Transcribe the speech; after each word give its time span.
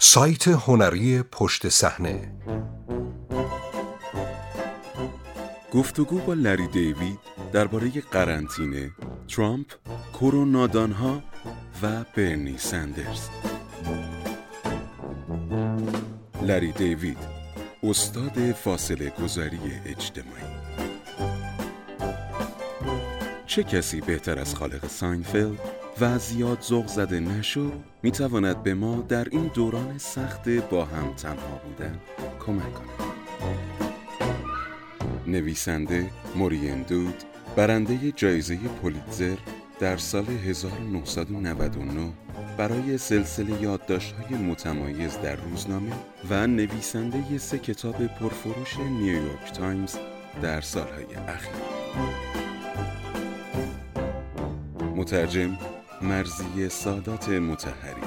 سایت 0.00 0.48
هنری 0.48 1.22
پشت 1.22 1.68
صحنه. 1.68 2.32
گفتگو 5.72 6.18
با 6.18 6.34
لری 6.34 6.66
دیوید 6.66 7.18
درباره 7.52 7.90
قرنطینه، 8.00 8.90
ترامپ، 9.28 9.66
کرونادانها 10.12 11.22
و 11.82 12.04
برنی 12.16 12.58
سندرز. 12.58 13.28
لری 16.42 16.72
دیوید 16.72 17.18
استاد 17.82 18.52
فاصله 18.52 19.10
گذاری 19.22 19.60
اجتماعی. 19.86 20.58
چه 23.46 23.62
کسی 23.62 24.00
بهتر 24.00 24.38
از 24.38 24.54
خالق 24.54 24.86
ساینفلد؟ 24.86 25.77
و 26.00 26.18
زیاد 26.18 26.60
ذوق 26.60 26.86
زده 26.86 27.20
نشو 27.20 27.72
می‌تواند 28.02 28.62
به 28.62 28.74
ما 28.74 29.04
در 29.08 29.28
این 29.30 29.50
دوران 29.54 29.98
سخت 29.98 30.48
با 30.48 30.84
هم 30.84 31.14
تنها 31.14 31.60
بودن 31.64 31.98
کمک 32.46 32.74
کند. 32.74 33.08
نویسنده 35.26 36.10
مورین 36.36 36.82
دود 36.82 37.14
برنده 37.56 38.12
جایزه 38.12 38.56
پولیتزر 38.56 39.36
در 39.80 39.96
سال 39.96 40.26
1999 40.26 42.12
برای 42.58 42.98
سلسله 42.98 43.62
یادداشت‌های 43.62 44.36
متمایز 44.36 45.18
در 45.22 45.36
روزنامه 45.36 45.92
و 46.30 46.46
نویسنده 46.46 47.38
سه 47.38 47.58
کتاب 47.58 48.06
پرفروش 48.06 48.78
نیویورک 48.78 49.52
تایمز 49.52 49.96
در 50.42 50.60
سالهای 50.60 51.14
اخیر. 51.28 51.52
مترجم 54.96 55.58
مرضیه 56.02 56.68
سادات 56.68 57.28
مطهری. 57.28 58.00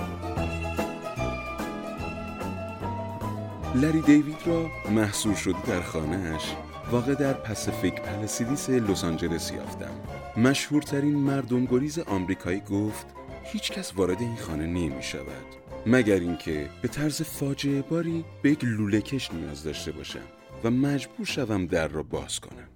لری 3.75 4.01
دیوید 4.01 4.37
را 4.45 4.69
محصور 4.91 5.35
شده 5.35 5.65
در 5.67 5.81
خانهش 5.81 6.55
واقع 6.91 7.15
در 7.15 7.33
پسیفیک 7.33 7.93
پلسیدیس 7.93 8.69
لس 8.69 9.03
آنجلس 9.03 9.51
یافتم. 9.51 9.91
مشهورترین 10.37 11.15
مردم 11.15 11.65
گریز 11.65 11.99
آمریکایی 11.99 12.59
گفت 12.59 13.05
هیچ 13.43 13.71
کس 13.71 13.93
وارد 13.95 14.21
این 14.21 14.35
خانه 14.35 14.65
نمی 14.65 15.03
شود 15.03 15.45
مگر 15.85 16.19
اینکه 16.19 16.69
به 16.81 16.87
طرز 16.87 17.21
فاجعه 17.21 17.81
باری 17.81 18.25
به 18.41 18.51
یک 18.51 18.63
لولهکش 18.63 19.33
نیاز 19.33 19.63
داشته 19.63 19.91
باشم 19.91 20.25
و 20.63 20.71
مجبور 20.71 21.25
شوم 21.25 21.65
در 21.65 21.87
را 21.87 22.03
باز 22.03 22.39
کنم. 22.39 22.67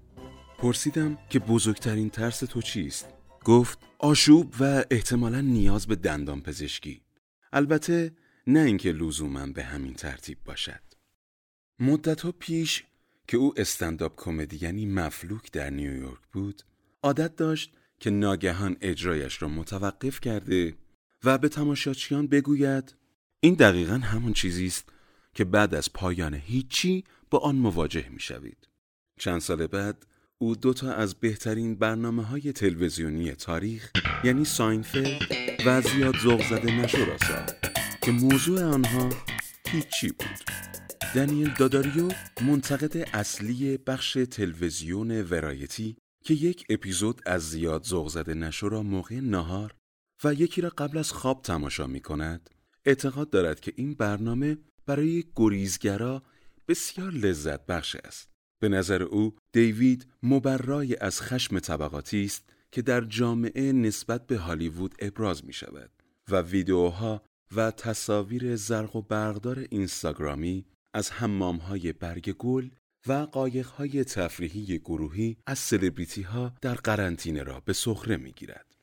پرسیدم 0.58 1.18
که 1.30 1.40
بزرگترین 1.40 2.10
ترس 2.10 2.40
تو 2.40 2.62
چیست؟ 2.62 3.15
گفت 3.46 3.80
آشوب 4.00 4.54
و 4.60 4.86
احتمالا 4.92 5.42
نیاز 5.42 5.88
به 5.88 5.96
دندان 5.96 6.42
پزشکی 6.42 7.02
البته 7.54 8.12
نه 8.48 8.60
اینکه 8.60 8.92
لزوما 8.92 9.46
به 9.46 9.64
همین 9.64 9.94
ترتیب 9.94 10.38
باشد 10.46 10.82
مدت 11.80 12.26
پیش 12.26 12.84
که 13.28 13.38
او 13.38 13.54
استنداپ 13.58 14.14
کمدیانی 14.18 14.86
مفلوک 14.86 15.52
در 15.52 15.70
نیویورک 15.70 16.20
بود 16.34 16.62
عادت 17.04 17.36
داشت 17.36 17.74
که 18.00 18.10
ناگهان 18.10 18.78
اجرایش 18.82 19.42
را 19.42 19.48
متوقف 19.48 20.20
کرده 20.20 20.76
و 21.24 21.38
به 21.38 21.50
تماشاچیان 21.50 22.28
بگوید 22.28 22.96
این 23.40 23.54
دقیقا 23.54 23.94
همون 23.94 24.34
چیزی 24.34 24.66
است 24.66 24.90
که 25.34 25.46
بعد 25.46 25.76
از 25.76 25.94
پایان 25.94 26.34
هیچی 26.34 27.04
با 27.30 27.40
آن 27.40 27.56
مواجه 27.56 28.10
می 28.10 28.20
شوید. 28.20 28.68
چند 29.20 29.42
سال 29.42 29.68
بعد 29.68 30.06
او 30.42 30.56
دوتا 30.56 30.94
از 30.94 31.16
بهترین 31.16 31.76
برنامه 31.76 32.24
های 32.24 32.54
تلویزیونی 32.54 33.32
تاریخ 33.32 33.92
یعنی 34.24 34.46
ساینفلد 34.46 35.22
و 35.66 35.82
زیاد 35.82 36.16
ذوق 36.24 36.50
زده 36.50 36.72
نشو 36.82 37.06
را 37.06 37.18
ساخت 37.18 37.56
که 38.02 38.12
موضوع 38.12 38.64
آنها 38.64 39.10
هیچی 39.68 40.08
بود. 40.08 40.52
دنیل 41.16 41.54
داداریو 41.60 42.10
منتقد 42.42 42.98
اصلی 43.14 43.78
بخش 43.78 44.18
تلویزیون 44.32 45.22
ورایتی 45.22 45.98
که 46.24 46.34
یک 46.34 46.66
اپیزود 46.70 47.22
از 47.26 47.50
زیاد 47.50 47.84
ذوق 47.84 48.10
زده 48.10 48.34
نشو 48.34 48.70
را 48.70 48.84
موقع 48.84 49.20
نهار 49.20 49.76
و 50.24 50.34
یکی 50.34 50.62
را 50.62 50.70
قبل 50.70 50.98
از 50.98 51.12
خواب 51.12 51.42
تماشا 51.42 51.88
می 51.88 52.00
کند 52.00 52.50
اعتقاد 52.86 53.30
دارد 53.30 53.60
که 53.60 53.74
این 53.76 53.94
برنامه 53.94 54.58
برای 54.86 55.24
گریزگرا 55.36 56.24
بسیار 56.68 57.12
لذت 57.12 57.66
بخش 57.66 57.96
است. 57.96 58.35
به 58.60 58.70
نظر 58.70 59.04
او 59.04 59.36
دیوید 59.52 60.08
مبرای 60.24 60.98
از 61.02 61.22
خشم 61.22 61.60
طبقاتی 61.60 62.26
است 62.26 62.50
که 62.72 62.82
در 62.82 63.02
جامعه 63.02 63.72
نسبت 63.72 64.28
به 64.28 64.38
هالیوود 64.38 64.96
ابراز 65.00 65.46
می 65.46 65.54
شود 65.54 65.90
و 66.30 66.42
ویدیوها 66.42 67.22
و 67.56 67.72
تصاویر 67.72 68.56
زرق 68.56 68.96
و 68.96 69.02
برقدار 69.02 69.66
اینستاگرامی 69.70 70.66
از 70.94 71.10
های 71.10 71.94
برگ 71.94 72.32
گل 72.32 72.70
و 73.08 73.28
های 73.78 74.04
تفریحی 74.04 74.80
گروهی 74.80 75.38
از 75.46 75.60
سلبریتی 75.60 76.22
ها 76.22 76.54
در 76.62 76.76
قرنطینه 76.76 77.44
را 77.44 77.60
به 77.60 77.74
سخره 77.74 78.18
می 78.18 78.32
گیرد. 78.32 78.76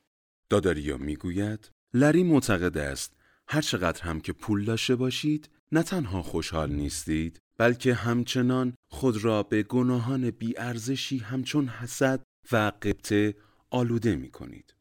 داداریا 0.50 0.96
می 0.96 1.16
گوید 1.16 1.70
لری 1.94 2.22
معتقد 2.22 2.78
است 2.78 3.16
هر 3.48 3.60
چقدر 3.60 4.02
هم 4.02 4.20
که 4.20 4.32
پول 4.32 4.64
داشته 4.64 4.96
باشید 4.96 5.50
نه 5.72 5.82
تنها 5.82 6.22
خوشحال 6.22 6.72
نیستید 6.72 7.41
بلکه 7.58 7.94
همچنان 7.94 8.74
خود 8.90 9.24
را 9.24 9.42
به 9.42 9.62
گناهان 9.62 10.30
بیارزشی 10.30 11.18
همچون 11.18 11.68
حسد 11.68 12.22
و 12.52 12.56
قبطه 12.56 13.34
آلوده 13.70 14.16
می 14.16 14.30
کنید. 14.30 14.74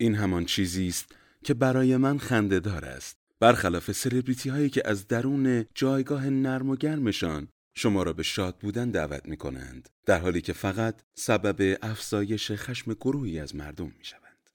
این 0.00 0.14
همان 0.14 0.44
چیزی 0.44 0.88
است 0.88 1.14
که 1.44 1.54
برای 1.54 1.96
من 1.96 2.18
خندهدار 2.18 2.84
است 2.84 3.16
برخلاف 3.40 3.92
سلبریتی 3.92 4.48
هایی 4.48 4.70
که 4.70 4.82
از 4.84 5.08
درون 5.08 5.64
جایگاه 5.74 6.30
نرم 6.30 6.70
و 6.70 6.76
گرمشان 6.76 7.48
شما 7.76 8.02
را 8.02 8.12
به 8.12 8.22
شاد 8.22 8.58
بودن 8.58 8.90
دعوت 8.90 9.26
می 9.26 9.36
کنند 9.36 9.88
در 10.06 10.20
حالی 10.20 10.40
که 10.40 10.52
فقط 10.52 11.02
سبب 11.14 11.78
افزایش 11.82 12.52
خشم 12.52 12.92
گروهی 12.92 13.40
از 13.40 13.54
مردم 13.54 13.92
می 13.98 14.04
شوند. 14.04 14.50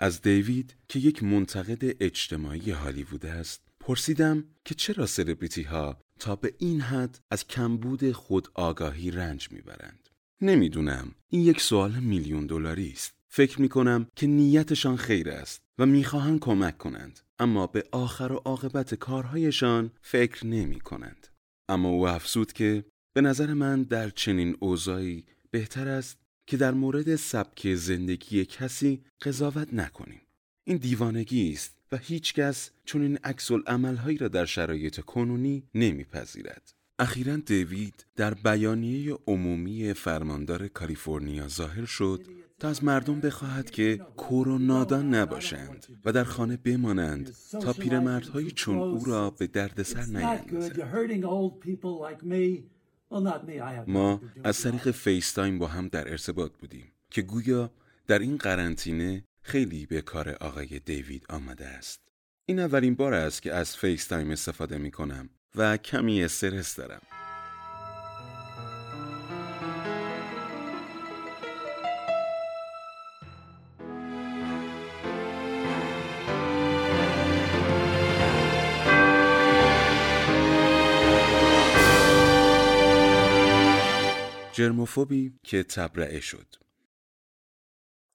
از 0.00 0.22
دیوید 0.22 0.76
که 0.88 0.98
یک 0.98 1.22
منتقد 1.22 1.96
اجتماعی 2.00 2.70
هالیوود 2.70 3.26
است 3.26 3.71
پرسیدم 3.82 4.44
که 4.64 4.74
چرا 4.74 5.06
سلبریتی 5.06 5.62
ها 5.62 6.00
تا 6.18 6.36
به 6.36 6.54
این 6.58 6.80
حد 6.80 7.18
از 7.30 7.46
کمبود 7.46 8.12
خود 8.12 8.48
آگاهی 8.54 9.10
رنج 9.10 9.48
می‌برند. 9.50 10.08
نمی‌دونم 10.40 11.14
این 11.28 11.42
یک 11.42 11.60
سوال 11.60 11.92
میلیون 11.92 12.46
دلاری 12.46 12.92
است. 12.92 13.12
فکر 13.28 13.60
می 13.60 13.68
کنم 13.68 14.06
که 14.16 14.26
نیتشان 14.26 14.96
خیر 14.96 15.30
است 15.30 15.62
و 15.78 15.86
می‌خواهند 15.86 16.40
کمک 16.40 16.78
کنند 16.78 17.20
اما 17.38 17.66
به 17.66 17.84
آخر 17.92 18.32
و 18.32 18.36
عاقبت 18.36 18.94
کارهایشان 18.94 19.90
فکر 20.00 20.46
نمی 20.46 20.80
کنند. 20.80 21.26
اما 21.68 21.88
او 21.88 22.08
افزود 22.08 22.52
که 22.52 22.84
به 23.14 23.20
نظر 23.20 23.54
من 23.54 23.82
در 23.82 24.10
چنین 24.10 24.56
اوضاعی 24.60 25.24
بهتر 25.50 25.88
است 25.88 26.18
که 26.46 26.56
در 26.56 26.70
مورد 26.70 27.16
سبک 27.16 27.74
زندگی 27.74 28.44
کسی 28.44 29.02
قضاوت 29.22 29.74
نکنیم. 29.74 30.20
این 30.64 30.76
دیوانگی 30.76 31.52
است 31.52 31.81
و 31.92 31.96
هیچکس 31.96 32.70
چون 32.84 33.02
این 33.02 33.18
عکس 33.24 33.50
عملهایی 33.66 34.16
را 34.18 34.28
در 34.28 34.44
شرایط 34.44 35.00
کنونی 35.00 35.64
نمیپذیرد. 35.74 36.74
اخیرا 36.98 37.36
دیوید 37.36 38.06
در 38.16 38.34
بیانیه 38.34 39.18
عمومی 39.26 39.94
فرماندار 39.94 40.68
کالیفرنیا 40.68 41.48
ظاهر 41.48 41.84
شد 41.84 42.26
تا 42.58 42.68
از 42.68 42.84
مردم 42.84 43.20
بخواهد 43.20 43.70
که 43.70 44.06
نادان 44.60 45.14
نباشند 45.14 45.86
و 46.04 46.12
در 46.12 46.24
خانه 46.24 46.56
بمانند 46.56 47.34
تا 47.62 47.72
پیرمردهایی 47.72 48.50
چون 48.50 48.78
او 48.78 49.04
را 49.04 49.30
به 49.30 49.46
دردسر 49.46 50.04
نیندازند 50.04 50.80
ما 53.86 54.20
از 54.44 54.62
طریق 54.62 54.90
FaceTime 54.90 55.58
با 55.58 55.66
هم 55.66 55.88
در 55.88 56.10
ارتباط 56.10 56.52
بودیم 56.52 56.92
که 57.10 57.22
گویا 57.22 57.70
در 58.06 58.18
این 58.18 58.36
قرنطینه 58.36 59.24
خیلی 59.42 59.86
به 59.86 60.02
کار 60.02 60.30
آقای 60.30 60.78
دیوید 60.78 61.26
آمده 61.28 61.66
است. 61.66 62.00
این 62.46 62.58
اولین 62.58 62.94
بار 62.94 63.14
است 63.14 63.42
که 63.42 63.54
از 63.54 63.76
FaceTime 63.76 64.30
استفاده 64.30 64.78
می 64.78 64.90
کنم 64.90 65.30
و 65.54 65.76
کمی 65.76 66.24
استرس 66.24 66.76
دارم. 66.76 67.02
جرموفوبی 84.52 85.38
که 85.42 85.62
تبرعه 85.62 86.20
شد. 86.20 86.46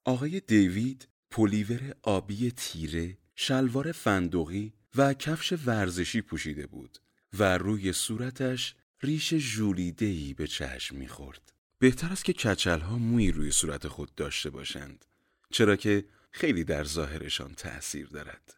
آقای 0.05 0.39
دیوید 0.39 1.07
پلیور 1.31 1.95
آبی 2.01 2.51
تیره 2.51 3.17
شلوار 3.35 3.91
فندقی 3.91 4.73
و 4.95 5.13
کفش 5.13 5.53
ورزشی 5.65 6.21
پوشیده 6.21 6.67
بود 6.67 6.97
و 7.39 7.57
روی 7.57 7.93
صورتش 7.93 8.75
ریش 9.01 9.33
ژولیده‌ای 9.33 10.33
به 10.33 10.47
چشم 10.47 10.95
می‌خورد. 10.95 11.53
بهتر 11.79 12.11
است 12.11 12.25
که 12.25 12.33
کچل 12.33 12.79
ها 12.79 12.97
موی 12.97 13.31
روی 13.31 13.51
صورت 13.51 13.87
خود 13.87 14.15
داشته 14.15 14.49
باشند 14.49 15.05
چرا 15.51 15.75
که 15.75 16.05
خیلی 16.31 16.63
در 16.63 16.83
ظاهرشان 16.83 17.53
تأثیر 17.53 18.07
دارد. 18.07 18.57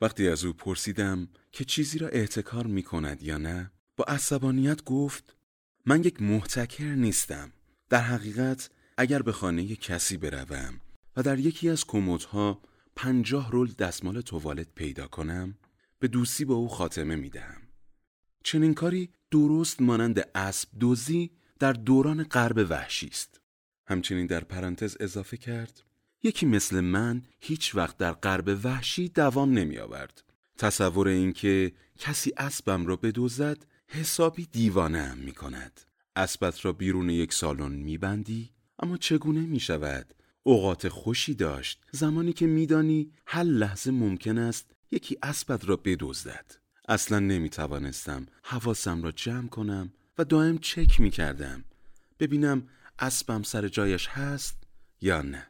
وقتی 0.00 0.28
از 0.28 0.44
او 0.44 0.52
پرسیدم 0.52 1.28
که 1.52 1.64
چیزی 1.64 1.98
را 1.98 2.08
احتکار 2.08 2.66
می 2.66 2.82
کند 2.82 3.22
یا 3.22 3.38
نه 3.38 3.70
با 3.96 4.04
عصبانیت 4.04 4.84
گفت 4.84 5.36
من 5.86 6.04
یک 6.04 6.22
محتکر 6.22 6.84
نیستم 6.84 7.52
در 7.88 8.00
حقیقت 8.00 8.70
اگر 8.96 9.22
به 9.22 9.32
خانه 9.32 9.76
کسی 9.76 10.16
بروم 10.16 10.80
و 11.16 11.22
در 11.22 11.38
یکی 11.38 11.68
از 11.68 11.84
کمدها 11.84 12.62
پنجاه 12.96 13.50
رول 13.50 13.72
دستمال 13.72 14.20
توالت 14.20 14.68
پیدا 14.74 15.06
کنم 15.06 15.58
به 15.98 16.08
دوستی 16.08 16.44
با 16.44 16.54
او 16.54 16.68
خاتمه 16.68 17.16
می 17.16 17.30
دهم. 17.30 17.62
چنین 18.44 18.74
کاری 18.74 19.10
درست 19.30 19.82
مانند 19.82 20.28
اسب 20.34 20.68
دوزی 20.78 21.30
در 21.58 21.72
دوران 21.72 22.22
غرب 22.22 22.66
وحشی 22.70 23.06
است. 23.06 23.40
همچنین 23.86 24.26
در 24.26 24.44
پرانتز 24.44 24.96
اضافه 25.00 25.36
کرد 25.36 25.82
یکی 26.22 26.46
مثل 26.46 26.80
من 26.80 27.22
هیچ 27.40 27.74
وقت 27.74 27.96
در 27.96 28.12
غرب 28.12 28.60
وحشی 28.64 29.08
دوام 29.08 29.52
نمی 29.52 29.78
آورد. 29.78 30.22
تصور 30.58 31.08
اینکه 31.08 31.72
کسی 31.98 32.32
اسبم 32.36 32.86
را 32.86 32.96
بدوزد 32.96 33.66
حسابی 33.88 34.46
دیوانه 34.46 35.02
هم 35.02 35.18
می 35.18 35.32
کند. 35.32 35.80
اسبت 36.16 36.64
را 36.64 36.72
بیرون 36.72 37.10
یک 37.10 37.32
سالن 37.32 37.72
می 37.72 37.98
بندی؟ 37.98 38.50
اما 38.78 38.96
چگونه 38.96 39.40
می 39.40 39.60
شود؟ 39.60 40.14
اوقات 40.46 40.88
خوشی 40.88 41.34
داشت 41.34 41.84
زمانی 41.92 42.32
که 42.32 42.46
میدانی 42.46 43.12
هر 43.26 43.42
لحظه 43.42 43.90
ممکن 43.90 44.38
است 44.38 44.70
یکی 44.90 45.16
اسبت 45.22 45.68
را 45.68 45.76
بدزدد. 45.76 46.56
اصلا 46.88 47.18
نمی 47.18 47.48
توانستم 47.48 48.26
حواسم 48.42 49.02
را 49.02 49.12
جمع 49.12 49.48
کنم 49.48 49.92
و 50.18 50.24
دائم 50.24 50.58
چک 50.58 51.00
می 51.00 51.10
کردم 51.10 51.64
ببینم 52.20 52.68
اسبم 52.98 53.42
سر 53.42 53.68
جایش 53.68 54.08
هست 54.08 54.56
یا 55.00 55.22
نه 55.22 55.46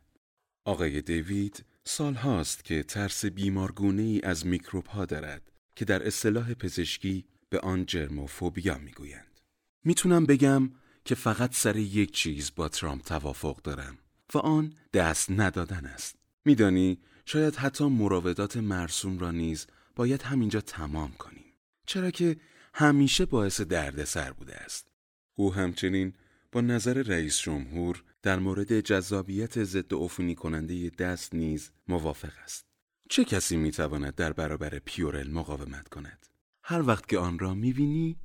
آقای 0.64 1.02
دیوید 1.02 1.64
سال 1.84 2.14
هاست 2.14 2.64
که 2.64 2.82
ترس 2.82 3.24
بیمارگونه 3.24 4.02
ای 4.02 4.20
از 4.22 4.46
میکروب 4.46 4.86
ها 4.86 5.04
دارد 5.04 5.52
که 5.74 5.84
در 5.84 6.06
اصطلاح 6.06 6.54
پزشکی 6.54 7.24
به 7.48 7.60
آن 7.60 7.86
جرموفوبیا 7.86 8.78
می‌گویند. 8.78 9.40
می‌تونم 9.84 10.26
بگم 10.26 10.70
که 11.04 11.14
فقط 11.14 11.54
سر 11.54 11.76
یک 11.76 12.12
چیز 12.12 12.52
با 12.56 12.68
ترامپ 12.68 13.02
توافق 13.02 13.62
دارم 13.62 13.98
و 14.34 14.38
آن 14.38 14.72
دست 14.92 15.30
ندادن 15.30 15.86
است. 15.86 16.16
میدانی 16.44 16.98
شاید 17.24 17.56
حتی 17.56 17.84
مراودات 17.84 18.56
مرسوم 18.56 19.18
را 19.18 19.30
نیز 19.30 19.66
باید 19.96 20.22
همینجا 20.22 20.60
تمام 20.60 21.12
کنیم. 21.12 21.52
چرا 21.86 22.10
که 22.10 22.36
همیشه 22.74 23.26
باعث 23.26 23.60
دردسر 23.60 24.32
بوده 24.32 24.56
است. 24.56 24.90
او 25.34 25.54
همچنین 25.54 26.12
با 26.52 26.60
نظر 26.60 27.02
رئیس 27.02 27.38
جمهور 27.38 28.04
در 28.22 28.38
مورد 28.38 28.80
جذابیت 28.80 29.64
ضد 29.64 29.94
عفونی 29.94 30.34
کننده 30.34 30.90
دست 30.90 31.34
نیز 31.34 31.70
موافق 31.88 32.32
است. 32.44 32.66
چه 33.08 33.24
کسی 33.24 33.56
می‌تواند 33.56 34.14
در 34.14 34.32
برابر 34.32 34.78
پیورل 34.78 35.30
مقاومت 35.30 35.88
کند؟ 35.88 36.26
هر 36.62 36.82
وقت 36.86 37.08
که 37.08 37.18
آن 37.18 37.38
را 37.38 37.54
می‌بینی 37.54 38.16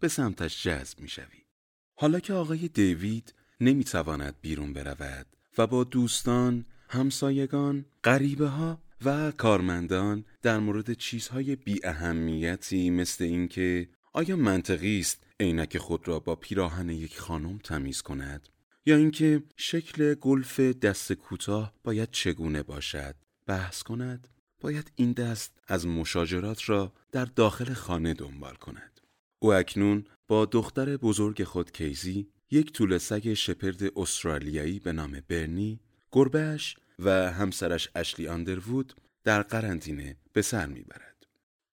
به 0.00 0.08
سمتش 0.08 0.62
جذب 0.62 1.00
می‌شوی. 1.00 1.46
حالا 1.94 2.20
که 2.20 2.32
آقای 2.32 2.68
دیوید 2.68 3.34
نمی‌تواند 3.60 4.34
بیرون 4.40 4.72
برود 4.72 5.35
و 5.58 5.66
با 5.66 5.84
دوستان، 5.84 6.64
همسایگان، 6.88 7.84
غریبه 8.04 8.48
ها 8.48 8.78
و 9.04 9.30
کارمندان 9.30 10.24
در 10.42 10.58
مورد 10.58 10.92
چیزهای 10.92 11.56
بی 11.56 11.80
اهمیتی 11.84 12.90
مثل 12.90 13.24
اینکه 13.24 13.88
آیا 14.12 14.36
منطقی 14.36 15.00
است 15.00 15.22
عینک 15.40 15.78
خود 15.78 16.08
را 16.08 16.20
با 16.20 16.36
پیراهن 16.36 16.88
یک 16.88 17.18
خانم 17.18 17.58
تمیز 17.58 18.02
کند 18.02 18.48
یا 18.86 18.96
اینکه 18.96 19.42
شکل 19.56 20.14
گلف 20.14 20.60
دست 20.60 21.12
کوتاه 21.12 21.72
باید 21.84 22.10
چگونه 22.10 22.62
باشد؟ 22.62 23.14
بحث 23.46 23.82
کند. 23.82 24.28
باید 24.60 24.92
این 24.96 25.12
دست 25.12 25.58
از 25.68 25.86
مشاجرات 25.86 26.68
را 26.68 26.92
در 27.12 27.24
داخل 27.24 27.72
خانه 27.72 28.14
دنبال 28.14 28.54
کند. 28.54 29.00
او 29.38 29.54
اکنون 29.54 30.04
با 30.28 30.44
دختر 30.44 30.96
بزرگ 30.96 31.44
خود 31.44 31.72
کیزی 31.72 32.28
یک 32.50 32.72
طول 32.72 32.98
سگ 32.98 33.34
شپرد 33.34 33.98
استرالیایی 33.98 34.78
به 34.78 34.92
نام 34.92 35.22
برنی 35.28 35.80
گربهش 36.12 36.76
و 36.98 37.10
همسرش 37.10 37.88
اشلی 37.94 38.28
آندروود 38.28 38.94
در 39.24 39.42
قرنطینه 39.42 40.16
به 40.32 40.42
سر 40.42 40.66
می‌برد. 40.66 41.26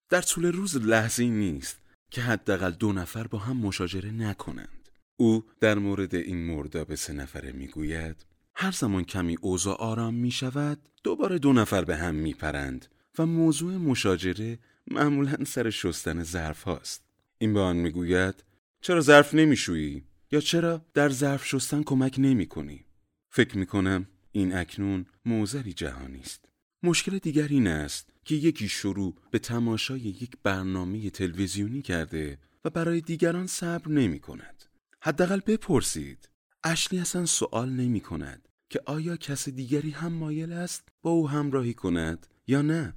در 0.10 0.22
طول 0.22 0.46
روز 0.46 0.78
لحظه 0.78 1.24
نیست 1.24 1.78
که 2.12 2.22
حداقل 2.22 2.72
دو 2.72 2.94
نفر 2.94 3.28
با 3.28 3.38
هم 3.38 3.58
مشاجره 3.58 4.12
نکنند. 4.12 4.90
او 5.18 5.46
در 5.60 5.76
مورد 5.80 6.16
این 6.16 6.46
مردا 6.46 6.96
سه 6.96 7.14
نفره 7.14 7.52
می‌گوید 7.52 8.26
هر 8.56 8.72
زمان 8.72 9.04
کمی 9.04 9.38
اوضاع 9.42 9.78
آرام 9.78 10.14
می 10.14 10.32
شود 10.32 10.80
دوباره 11.04 11.40
دو 11.40 11.54
نفر 11.54 11.84
به 11.84 11.98
هم 11.98 12.16
می 12.16 12.34
پرند 12.34 12.86
و 13.20 13.26
موضوع 13.26 13.74
مشاجره 13.74 14.60
معمولا 14.88 15.46
سر 15.46 15.70
شستن 15.70 16.24
ظرف 16.24 16.64
هاست 16.64 17.04
این 17.38 17.54
به 17.54 17.60
آن 17.60 17.76
می 17.76 17.92
گوید 17.92 18.44
چرا 18.82 19.02
ظرف 19.02 19.34
نمیشویی؟ 19.34 20.04
یا 20.34 20.40
چرا 20.40 20.86
در 20.94 21.10
ظرف 21.10 21.46
شستن 21.46 21.84
کمک 21.84 22.16
نمی 22.18 22.46
کنی؟ 22.46 22.86
فکر 23.30 23.58
می 23.58 23.66
کنم 23.66 24.08
این 24.32 24.56
اکنون 24.56 25.06
موزری 25.26 25.74
جهانی 25.74 26.20
است. 26.20 26.46
مشکل 26.84 27.18
دیگر 27.18 27.48
این 27.48 27.68
است 27.68 28.10
که 28.26 28.36
یکی 28.36 28.70
شروع 28.70 29.16
به 29.32 29.40
تماشای 29.40 30.00
یک 30.00 30.38
برنامه 30.44 31.10
تلویزیونی 31.10 31.82
کرده 31.82 32.40
و 32.66 32.70
برای 32.70 33.02
دیگران 33.02 33.48
صبر 33.48 33.92
نمی 33.92 34.20
کند. 34.20 34.64
حداقل 35.02 35.40
بپرسید. 35.40 36.30
اشلی 36.64 37.00
اصلا 37.00 37.26
سوال 37.26 37.70
نمی 37.70 38.00
کند 38.00 38.48
که 38.70 38.82
آیا 38.86 39.18
کس 39.18 39.50
دیگری 39.50 39.92
هم 39.92 40.14
مایل 40.14 40.54
است 40.54 40.90
با 41.02 41.12
او 41.12 41.30
همراهی 41.30 41.74
کند 41.74 42.28
یا 42.48 42.62
نه. 42.62 42.94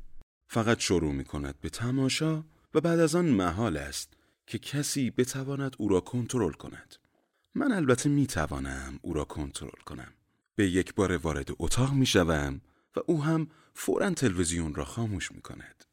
فقط 0.48 0.80
شروع 0.80 1.12
می 1.12 1.24
کند 1.24 1.60
به 1.60 1.68
تماشا 1.68 2.44
و 2.74 2.80
بعد 2.80 2.98
از 2.98 3.14
آن 3.14 3.26
محال 3.26 3.76
است 3.76 4.14
که 4.46 4.58
کسی 4.58 5.10
بتواند 5.10 5.76
او 5.78 5.88
را 5.88 6.00
کنترل 6.00 6.52
کند. 6.52 6.96
من 7.56 7.72
البته 7.72 8.08
می 8.08 8.26
توانم 8.26 8.98
او 9.02 9.12
را 9.12 9.24
کنترل 9.24 9.80
کنم. 9.86 10.12
به 10.56 10.70
یک 10.70 10.94
بار 10.94 11.16
وارد 11.16 11.48
اتاق 11.58 11.92
می 11.92 12.06
شوم 12.06 12.60
و 12.96 13.00
او 13.06 13.24
هم 13.24 13.48
فورا 13.74 14.10
تلویزیون 14.10 14.74
را 14.74 14.84
خاموش 14.84 15.32
می 15.32 15.40
کند. 15.40 15.84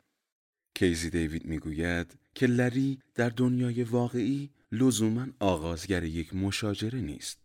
کیزی 0.76 1.10
دیوید 1.10 1.46
می 1.46 1.60
گوید 1.60 2.18
که 2.36 2.48
لری 2.48 3.00
در 3.16 3.30
دنیای 3.30 3.84
واقعی 3.84 4.50
لزوما 4.72 5.28
آغازگر 5.40 6.04
یک 6.04 6.36
مشاجره 6.36 7.02
نیست. 7.02 7.40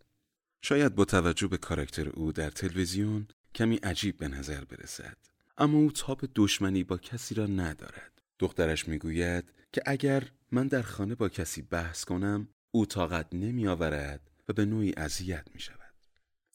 شاید 0.61 0.95
با 0.95 1.05
توجه 1.05 1.47
به 1.47 1.57
کاراکتر 1.57 2.09
او 2.09 2.31
در 2.31 2.49
تلویزیون 2.49 3.27
کمی 3.55 3.75
عجیب 3.75 4.17
به 4.17 4.27
نظر 4.27 4.63
برسد. 4.63 5.17
اما 5.57 5.77
او 5.77 5.91
تاپ 5.91 6.25
دشمنی 6.35 6.83
با 6.83 6.97
کسی 6.97 7.35
را 7.35 7.45
ندارد. 7.45 8.21
دخترش 8.39 8.87
می‌گوید 8.87 9.53
که 9.73 9.81
اگر 9.85 10.23
من 10.51 10.67
در 10.67 10.81
خانه 10.81 11.15
با 11.15 11.29
کسی 11.29 11.61
بحث 11.61 12.03
کنم 12.03 12.47
او 12.71 12.85
طاقت 12.85 13.27
نمی 13.33 13.67
آورد 13.67 14.31
و 14.49 14.53
به 14.53 14.65
نوعی 14.65 14.93
اذیت 14.97 15.47
می 15.53 15.59
شود. 15.59 15.79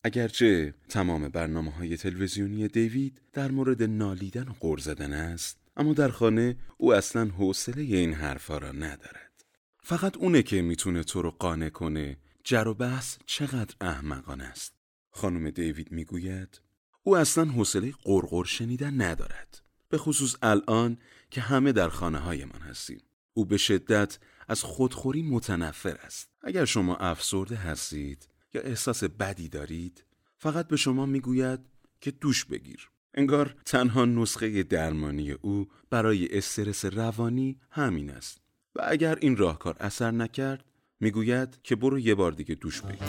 اگرچه 0.04 0.74
تمام 0.88 1.28
برنامه 1.28 1.70
های 1.70 1.96
تلویزیونی 1.96 2.68
دیوید 2.68 3.20
در 3.32 3.50
مورد 3.50 3.82
نالیدن 3.82 4.48
و 4.48 4.52
غور 4.52 4.78
زدن 4.78 5.12
است 5.12 5.58
اما 5.76 5.92
در 5.92 6.08
خانه 6.08 6.56
او 6.76 6.94
اصلا 6.94 7.24
حوصله 7.24 7.82
این 7.82 8.14
حرفا 8.14 8.58
را 8.58 8.72
ندارد. 8.72 9.44
فقط 9.82 10.16
اونه 10.16 10.42
که 10.42 10.62
می‌تونه 10.62 11.04
تو 11.04 11.22
رو 11.22 11.30
قانع 11.30 11.68
کنه 11.68 12.16
جر 12.44 12.68
و 12.68 12.74
بحث 12.74 13.18
چقدر 13.26 13.74
احمقانه 13.80 14.44
است. 14.44 14.74
خانم 15.10 15.50
دیوید 15.50 15.92
می‌گوید 15.92 16.60
او 17.02 17.16
اصلا 17.16 17.44
حوصله 17.44 17.92
قرقر 18.02 18.44
شنیدن 18.44 19.02
ندارد 19.02 19.62
به 19.88 19.98
خصوص 19.98 20.36
الان 20.42 20.98
که 21.30 21.40
همه 21.40 21.72
در 21.72 21.88
خانه 21.88 22.18
های 22.18 22.44
من 22.44 22.60
هستیم. 22.60 23.00
او 23.34 23.44
به 23.44 23.56
شدت 23.56 24.18
از 24.48 24.62
خودخوری 24.62 25.22
متنفر 25.22 25.96
است. 26.02 26.28
اگر 26.42 26.64
شما 26.64 26.96
افسرده 26.96 27.56
هستید 27.56 28.28
یا 28.54 28.60
احساس 28.60 29.04
بدی 29.04 29.48
دارید 29.48 30.04
فقط 30.38 30.68
به 30.68 30.76
شما 30.76 31.06
می‌گوید 31.06 31.60
که 32.00 32.10
دوش 32.10 32.44
بگیر. 32.44 32.90
انگار 33.14 33.54
تنها 33.64 34.04
نسخه 34.04 34.62
درمانی 34.62 35.32
او 35.32 35.68
برای 35.90 36.38
استرس 36.38 36.84
روانی 36.84 37.60
همین 37.70 38.10
است. 38.10 38.40
و 38.74 38.80
اگر 38.84 39.18
این 39.20 39.36
راهکار 39.36 39.76
اثر 39.80 40.10
نکرد 40.10 40.64
می‌گوید 41.00 41.58
که 41.62 41.76
برو 41.76 41.98
یه 41.98 42.14
بار 42.14 42.32
دیگه 42.32 42.54
دوش 42.54 42.80
بگیر. 42.80 43.08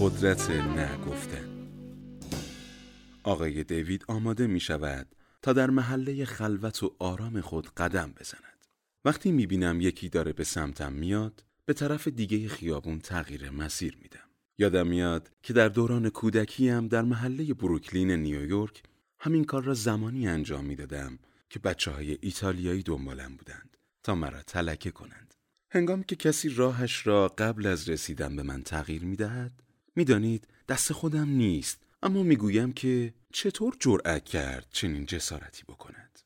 قدرت 0.00 0.50
نگفتن. 0.50 1.53
آقای 3.24 3.64
دیوید 3.64 4.04
آماده 4.08 4.46
می 4.46 4.60
شود 4.60 5.14
تا 5.42 5.52
در 5.52 5.70
محله 5.70 6.24
خلوت 6.24 6.82
و 6.82 6.96
آرام 6.98 7.40
خود 7.40 7.74
قدم 7.74 8.12
بزند. 8.20 8.66
وقتی 9.04 9.32
می 9.32 9.46
بینم 9.46 9.80
یکی 9.80 10.08
داره 10.08 10.32
به 10.32 10.44
سمتم 10.44 10.92
میاد 10.92 11.44
به 11.66 11.72
طرف 11.72 12.08
دیگه 12.08 12.48
خیابون 12.48 12.98
تغییر 12.98 13.50
مسیر 13.50 13.98
میدم. 14.02 14.28
یادم 14.58 14.86
میاد 14.86 15.30
که 15.42 15.52
در 15.52 15.68
دوران 15.68 16.08
کودکیم 16.08 16.88
در 16.88 17.02
محله 17.02 17.54
بروکلین 17.54 18.10
نیویورک 18.10 18.82
همین 19.18 19.44
کار 19.44 19.62
را 19.62 19.74
زمانی 19.74 20.28
انجام 20.28 20.64
می‌دادم 20.64 21.18
که 21.50 21.58
بچه 21.58 21.90
های 21.90 22.18
ایتالیایی 22.20 22.82
دنبالم 22.82 23.36
بودند 23.36 23.76
تا 24.02 24.14
مرا 24.14 24.42
تلکه 24.42 24.90
کنند. 24.90 25.34
هنگام 25.70 26.02
که 26.02 26.16
کسی 26.16 26.48
راهش 26.48 27.06
را 27.06 27.28
قبل 27.28 27.66
از 27.66 27.88
رسیدن 27.88 28.36
به 28.36 28.42
من 28.42 28.62
تغییر 28.62 29.04
می 29.04 29.16
دهد، 29.16 29.52
می‌دانید 29.96 30.48
دست 30.68 30.92
خودم 30.92 31.28
نیست 31.28 31.83
اما 32.04 32.22
می‌گویم 32.22 32.72
که 32.72 33.14
چطور 33.32 33.76
جرأت 33.80 34.24
کرد 34.24 34.66
چنین 34.70 35.06
جسارتی 35.06 35.62
بکند 35.68 36.20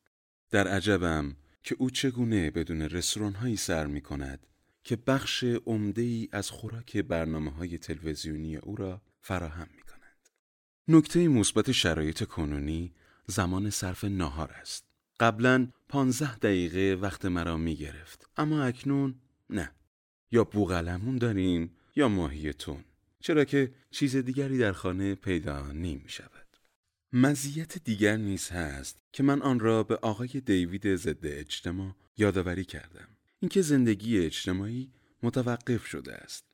در 0.51 0.69
عجبم 0.69 1.37
که 1.63 1.77
او 1.79 1.91
چگونه 1.91 2.51
بدون 2.51 2.83
رستوران 2.83 3.35
هایی 3.35 3.57
سر 3.57 3.87
می 3.87 4.01
کند 4.01 4.47
که 4.85 4.97
بخش 4.97 5.45
عمده 5.45 6.03
ای 6.03 6.29
از 6.33 6.51
خوراک 6.51 6.97
برنامه 6.97 7.51
های 7.51 7.79
تلویزیونی 7.79 8.57
او 8.57 8.77
را 8.77 9.03
فراهم 9.21 9.69
می 9.77 9.83
کند. 9.83 10.29
نکته 10.89 11.29
مثبت 11.29 11.73
شرایط 11.73 12.25
کنونی 12.25 12.95
زمان 13.27 13.71
صرف 13.71 14.05
ناهار 14.05 14.51
است. 14.51 14.85
قبلا 15.21 15.69
پانزده 15.89 16.37
دقیقه 16.37 16.99
وقت 17.01 17.25
مرا 17.25 17.57
می 17.57 17.77
گرفت 17.77 18.31
اما 18.37 18.63
اکنون 18.63 19.15
نه. 19.51 19.71
یا 20.31 20.45
بوغلمون 20.45 21.19
داریم 21.19 21.77
یا 21.97 22.09
ماهی 22.09 22.53
تون. 22.53 22.85
چرا 23.23 23.45
که 23.45 23.75
چیز 23.91 24.17
دیگری 24.17 24.59
در 24.59 24.73
خانه 24.73 25.15
پیدا 25.15 25.73
نمی 25.73 26.09
شود. 26.09 26.49
مزیت 27.13 27.85
دیگر 27.85 28.17
نیز 28.17 28.49
هست 28.49 28.99
که 29.13 29.23
من 29.23 29.43
آن 29.43 29.61
را 29.61 29.83
به 29.83 29.97
آقای 29.97 30.29
دیوید 30.29 30.97
ضد 30.97 31.27
اجتماع 31.27 31.95
یادآوری 32.17 32.65
کردم. 32.65 33.09
اینکه 33.41 33.63
زندگی 33.63 34.19
اجتماعی 34.19 34.93
متوقف 35.23 35.87
شده 35.87 36.15
است. 36.15 36.45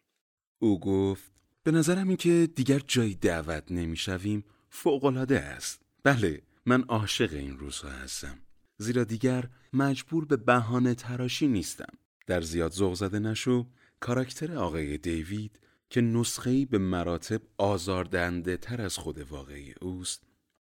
او 0.58 0.80
گفت 0.80 1.32
به 1.62 1.70
نظرم 1.70 2.08
اینکه 2.08 2.48
دیگر 2.54 2.78
جای 2.78 3.14
دعوت 3.14 3.72
نمی‌شویم 3.72 4.44
فوقالعاده 4.70 5.40
است. 5.40 5.82
بله 6.02 6.42
من 6.66 6.82
عاشق 6.82 7.32
این 7.32 7.58
روزها 7.58 7.90
هستم. 7.90 8.38
زیرا 8.78 9.04
دیگر 9.04 9.48
مجبور 9.72 10.24
به 10.24 10.36
بهانه 10.36 10.94
تراشی 10.94 11.46
نیستم. 11.48 11.92
در 12.26 12.40
زیاد 12.40 12.72
ذوق 12.72 12.94
زده 12.94 13.18
نشو 13.18 13.66
کاراکتر 14.00 14.56
آقای 14.56 14.98
دیوید 14.98 15.58
که 15.90 16.00
نسخه‌ای 16.00 16.64
به 16.64 16.78
مراتب 16.78 17.42
آزاردهنده 17.58 18.56
تر 18.56 18.82
از 18.82 18.98
خود 18.98 19.18
واقعی 19.18 19.74
اوست. 19.80 20.22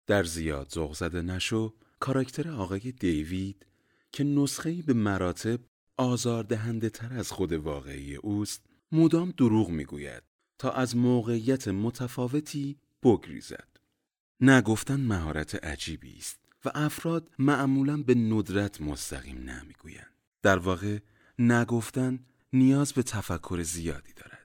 در 0.06 0.24
زیاد 0.24 0.70
ذوق 0.70 0.94
زده 0.94 1.22
نشو 1.22 1.74
کاراکتر 2.00 2.50
آقای 2.50 2.92
دیوید 2.92 3.66
که 4.12 4.24
نسخه‌ای 4.24 4.82
به 4.82 4.92
مراتب 4.92 5.60
آزاردهنده 5.96 6.90
تر 6.90 7.12
از 7.12 7.32
خود 7.32 7.52
واقعی 7.52 8.16
اوست 8.16 8.62
مدام 8.92 9.30
دروغ 9.30 9.68
می‌گوید 9.68 10.22
تا 10.58 10.70
از 10.70 10.96
موقعیت 10.96 11.68
متفاوتی 11.68 12.78
بگریزد. 13.02 13.68
نگفتن 14.40 15.00
مهارت 15.00 15.64
عجیبی 15.64 16.16
است 16.18 16.38
و 16.64 16.70
افراد 16.74 17.30
معمولا 17.38 18.02
به 18.02 18.14
ندرت 18.14 18.80
مستقیم 18.80 19.50
نمی‌گویند. 19.50 20.14
در 20.42 20.58
واقع 20.58 20.98
نگفتن 21.38 22.18
نیاز 22.52 22.92
به 22.92 23.02
تفکر 23.02 23.62
زیادی 23.62 24.12
دارد. 24.12 24.35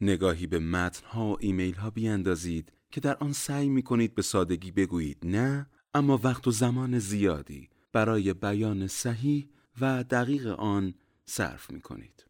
نگاهی 0.00 0.46
به 0.46 0.58
متنها 0.58 1.26
و 1.26 1.36
ایمیل 1.40 1.74
ها 1.74 1.90
بیاندازید 1.90 2.72
که 2.90 3.00
در 3.00 3.16
آن 3.16 3.32
سعی 3.32 3.68
می 3.68 3.82
کنید 3.82 4.14
به 4.14 4.22
سادگی 4.22 4.70
بگویید. 4.70 5.18
نه 5.22 5.66
اما 5.94 6.20
وقت 6.24 6.46
و 6.46 6.50
زمان 6.50 6.98
زیادی 6.98 7.68
برای 7.92 8.34
بیان 8.34 8.86
صحیح 8.86 9.48
و 9.80 10.04
دقیق 10.04 10.46
آن 10.46 10.94
صرف 11.24 11.70
می 11.70 11.80
کنید. 11.80 12.26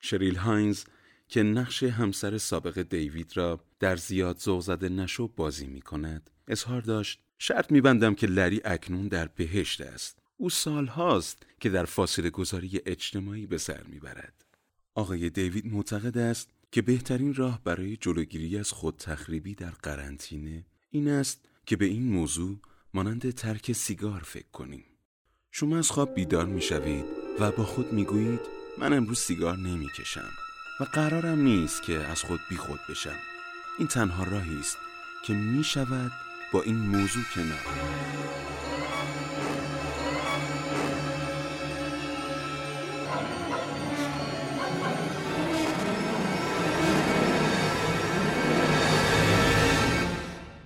شریل 0.00 0.36
هاینز 0.36 0.84
که 1.28 1.42
نقش 1.42 1.82
همسر 1.82 2.38
سابق 2.38 2.82
دیوید 2.82 3.36
را 3.36 3.64
در 3.80 3.96
زیاد 3.96 4.38
ذوق 4.38 4.60
زده 4.60 4.88
نشو 4.88 5.28
بازی 5.28 5.66
می 5.66 5.80
کند 5.80 6.30
اظهار 6.48 6.80
داشت 6.80 7.20
شرط 7.38 7.72
میبندم 7.72 8.14
که 8.14 8.26
لری 8.26 8.60
اکنون 8.64 9.08
در 9.08 9.26
بهشت 9.26 9.80
است. 9.80 10.18
او 10.36 10.50
سال 10.50 10.86
هاست 10.86 11.46
که 11.60 11.70
در 11.70 11.84
فاصله 11.84 12.30
گذاری 12.30 12.80
اجتماعی 12.86 13.46
به 13.46 13.58
سر 13.58 13.82
می‌برد. 13.82 14.44
آقای 14.94 15.30
دیوید 15.30 15.66
معتقد 15.66 16.18
است 16.18 16.50
که 16.74 16.82
بهترین 16.82 17.34
راه 17.34 17.60
برای 17.64 17.96
جلوگیری 17.96 18.58
از 18.58 18.70
خود 18.70 18.96
تخریبی 18.96 19.54
در 19.54 19.70
قرنطینه 19.70 20.64
این 20.90 21.08
است 21.08 21.40
که 21.66 21.76
به 21.76 21.84
این 21.84 22.12
موضوع 22.12 22.58
مانند 22.94 23.30
ترک 23.30 23.72
سیگار 23.72 24.20
فکر 24.20 24.50
کنیم. 24.52 24.84
شما 25.50 25.78
از 25.78 25.90
خواب 25.90 26.14
بیدار 26.14 26.46
می 26.46 26.62
شوید 26.62 27.04
و 27.40 27.50
با 27.52 27.64
خود 27.64 27.92
می 27.92 28.04
گویید 28.04 28.40
من 28.78 28.92
امروز 28.92 29.18
سیگار 29.18 29.56
نمی 29.56 29.88
کشم 29.98 30.30
و 30.80 30.84
قرارم 30.84 31.42
نیست 31.42 31.82
که 31.82 31.94
از 31.94 32.22
خود 32.22 32.40
بی 32.50 32.56
خود 32.56 32.80
بشم. 32.90 33.18
این 33.78 33.88
تنها 33.88 34.24
راهی 34.24 34.60
است 34.60 34.78
که 35.24 35.32
می 35.32 35.64
شود 35.64 36.12
با 36.52 36.62
این 36.62 36.76
موضوع 36.76 37.24
کنار. 37.34 37.64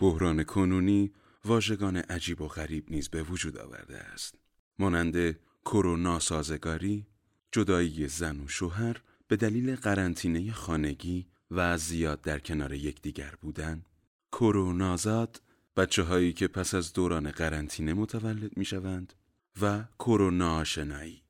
بحران 0.09 0.45
کنونی 0.45 1.13
واژگان 1.45 1.97
عجیب 1.97 2.41
و 2.41 2.49
غریب 2.49 2.91
نیز 2.91 3.09
به 3.09 3.23
وجود 3.23 3.57
آورده 3.59 3.99
است. 3.99 4.35
مانند 4.79 5.39
کرونا 5.65 6.19
سازگاری 6.19 7.07
جدایی 7.53 8.09
زن 8.09 8.41
و 8.41 8.49
شوهر 8.49 8.97
به 9.29 9.37
دلیل 9.37 9.77
قرنطینه 9.77 10.53
خانگی 10.53 11.27
و 11.51 11.79
زیاد 11.79 12.21
در 12.21 12.39
کنار 12.39 12.73
یکدیگر 12.73 13.35
بودن. 13.41 13.85
کرونازاد 14.33 15.43
بچه 15.77 16.03
هایی 16.03 16.33
که 16.33 16.49
پس 16.49 16.75
از 16.75 16.93
دوران 16.93 17.31
قرنطینه 17.31 17.95
متولد 17.95 18.57
می 18.57 18.65
شوند 18.65 19.13
و 19.63 19.85
کرونا 19.99 20.57
آشنایی 20.57 21.23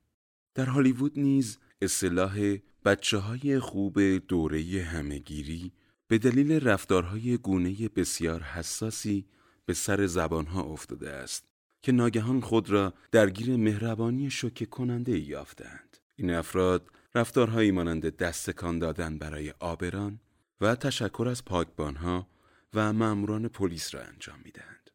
در 0.55 0.65
هالیوود 0.65 1.19
نیز 1.19 1.57
اصطلاح 1.81 2.57
بچه 2.85 3.17
های 3.17 3.59
خوب 3.59 3.99
دوره 4.27 4.83
همهگیری 4.83 5.71
به 6.11 6.17
دلیل 6.17 6.51
رفتارهای 6.51 7.37
گونه 7.37 7.89
بسیار 7.89 8.41
حساسی 8.41 9.25
به 9.65 9.73
سر 9.73 10.05
زبانها 10.05 10.61
افتاده 10.61 11.09
است 11.09 11.45
که 11.81 11.91
ناگهان 11.91 12.41
خود 12.41 12.69
را 12.69 12.93
درگیر 13.11 13.55
مهربانی 13.55 14.29
شوکه 14.29 14.65
کننده 14.65 15.19
یافتند. 15.19 15.97
این 16.15 16.29
افراد 16.29 16.89
رفتارهایی 17.15 17.71
مانند 17.71 18.17
دستکان 18.17 18.79
دادن 18.79 19.17
برای 19.17 19.53
آبران 19.59 20.19
و 20.61 20.75
تشکر 20.75 21.27
از 21.31 21.45
پاکبانها 21.45 22.27
و 22.73 22.93
ماموران 22.93 23.47
پلیس 23.47 23.95
را 23.95 24.01
انجام 24.01 24.39
می‌دهند. 24.43 24.89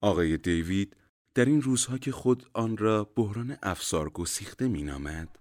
آقای 0.00 0.36
دیوید 0.36 0.96
در 1.34 1.44
این 1.44 1.62
روزها 1.62 1.98
که 1.98 2.12
خود 2.12 2.46
آن 2.52 2.76
را 2.76 3.04
بحران 3.04 3.56
افسار 3.62 4.10
گسیخته 4.10 4.68
مینامد 4.68 5.38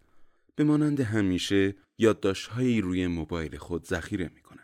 به 0.56 0.64
مانند 0.64 1.00
همیشه 1.00 1.76
یادداشتهایی 1.98 2.82
روی 2.82 3.08
موبایل 3.08 3.58
خود 3.58 3.86
ذخیره 3.86 4.32
می 4.36 4.42
کند. 4.42 4.63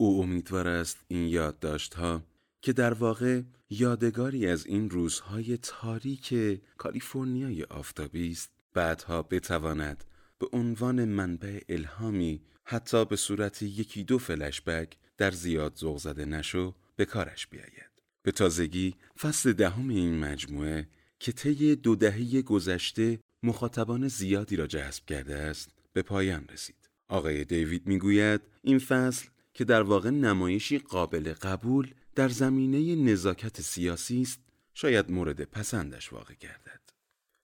او 0.00 0.22
امیدوار 0.22 0.68
است 0.68 0.98
این 1.08 1.28
یادداشت‌ها 1.28 2.22
که 2.62 2.72
در 2.72 2.94
واقع 2.94 3.42
یادگاری 3.70 4.46
از 4.46 4.66
این 4.66 4.90
روزهای 4.90 5.56
تاریک 5.56 6.34
کالیفرنیای 6.76 7.62
آفتابی 7.62 8.30
است. 8.30 8.50
بعدها 8.74 9.22
بتواند 9.22 10.04
به 10.38 10.46
عنوان 10.52 11.04
منبع 11.04 11.60
الهامی 11.68 12.40
حتی 12.64 13.04
به 13.04 13.16
صورت 13.16 13.62
یکی 13.62 14.04
دو 14.04 14.18
فلشبک 14.18 14.96
در 15.16 15.30
زیاد 15.30 15.76
ذوق 15.76 15.98
زده 15.98 16.24
نشو 16.24 16.74
به 16.96 17.04
کارش 17.04 17.46
بیاید. 17.46 17.90
به 18.22 18.32
تازگی 18.32 18.94
فصل 19.18 19.52
دهم 19.52 19.88
این 19.88 20.18
مجموعه 20.18 20.88
که 21.18 21.32
طی 21.32 21.76
دو 21.76 21.96
دهه 21.96 22.42
گذشته 22.42 23.18
مخاطبان 23.42 24.08
زیادی 24.08 24.56
را 24.56 24.66
جذب 24.66 25.04
کرده 25.04 25.36
است 25.36 25.70
به 25.92 26.02
پایان 26.02 26.48
رسید. 26.52 26.88
آقای 27.08 27.44
دیوید 27.44 27.86
می‌گوید 27.86 28.40
این 28.62 28.78
فصل 28.78 29.28
که 29.58 29.64
در 29.64 29.82
واقع 29.82 30.10
نمایشی 30.10 30.78
قابل 30.78 31.32
قبول 31.32 31.94
در 32.14 32.28
زمینه 32.28 33.10
نزاکت 33.10 33.60
سیاسی 33.60 34.22
است 34.22 34.40
شاید 34.74 35.10
مورد 35.10 35.44
پسندش 35.44 36.12
واقع 36.12 36.34
گردد 36.40 36.80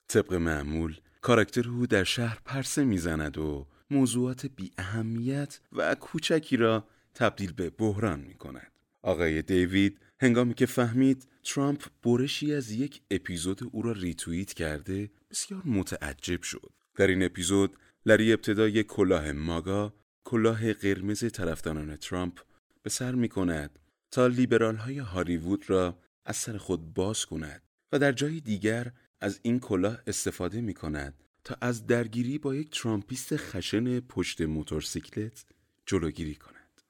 طبق 0.07 0.33
معمول 0.33 0.99
کاراکتر 1.21 1.69
او 1.69 1.87
در 1.87 2.03
شهر 2.03 2.39
پرسه 2.45 2.83
می‌زند 2.83 3.37
و 3.37 3.67
موضوعات 3.91 4.45
بی 4.45 4.71
اهمیت 4.77 5.59
و 5.71 5.95
کوچکی 5.95 6.57
را 6.57 6.87
تبدیل 7.13 7.53
به 7.53 7.69
بحران 7.69 8.19
می 8.19 8.33
کند. 8.33 8.71
آقای 9.01 9.41
دیوید 9.41 9.99
هنگامی 10.19 10.53
که 10.53 10.65
فهمید 10.65 11.27
ترامپ 11.43 11.83
برشی 12.03 12.53
از 12.53 12.71
یک 12.71 13.01
اپیزود 13.11 13.69
او 13.71 13.81
را 13.81 13.91
ریتوییت 13.91 14.53
کرده 14.53 15.11
بسیار 15.31 15.61
متعجب 15.65 16.41
شد. 16.41 16.71
در 16.95 17.07
این 17.07 17.23
اپیزود 17.23 17.77
لری 18.05 18.33
ابتدا 18.33 18.67
یک 18.67 18.87
کلاه 18.87 19.31
MAGA 19.31 19.93
کلاه 20.25 20.73
قرمز 20.73 21.31
طرفداران 21.31 21.95
ترامپ 21.95 22.39
به 22.83 22.89
سر 22.89 23.15
می 23.15 23.29
کند 23.29 23.79
تا 24.11 24.27
لیبرال 24.27 24.75
های 24.75 24.99
هالیوود 24.99 25.69
را 25.69 25.97
از 26.25 26.35
سر 26.35 26.57
خود 26.57 26.93
باز 26.93 27.25
کند 27.25 27.61
و 27.91 27.99
در 27.99 28.11
جای 28.11 28.39
دیگر 28.39 28.91
از 29.21 29.39
این 29.43 29.59
کلاه 29.59 29.97
استفاده 30.07 30.61
می 30.61 30.73
کند 30.73 31.13
تا 31.43 31.57
از 31.61 31.87
درگیری 31.87 32.37
با 32.37 32.55
یک 32.55 32.81
ترامپیست 32.81 33.37
خشن 33.37 33.99
پشت 33.99 34.41
موتورسیکلت 34.41 35.45
جلوگیری 35.85 36.35
کند. 36.35 36.81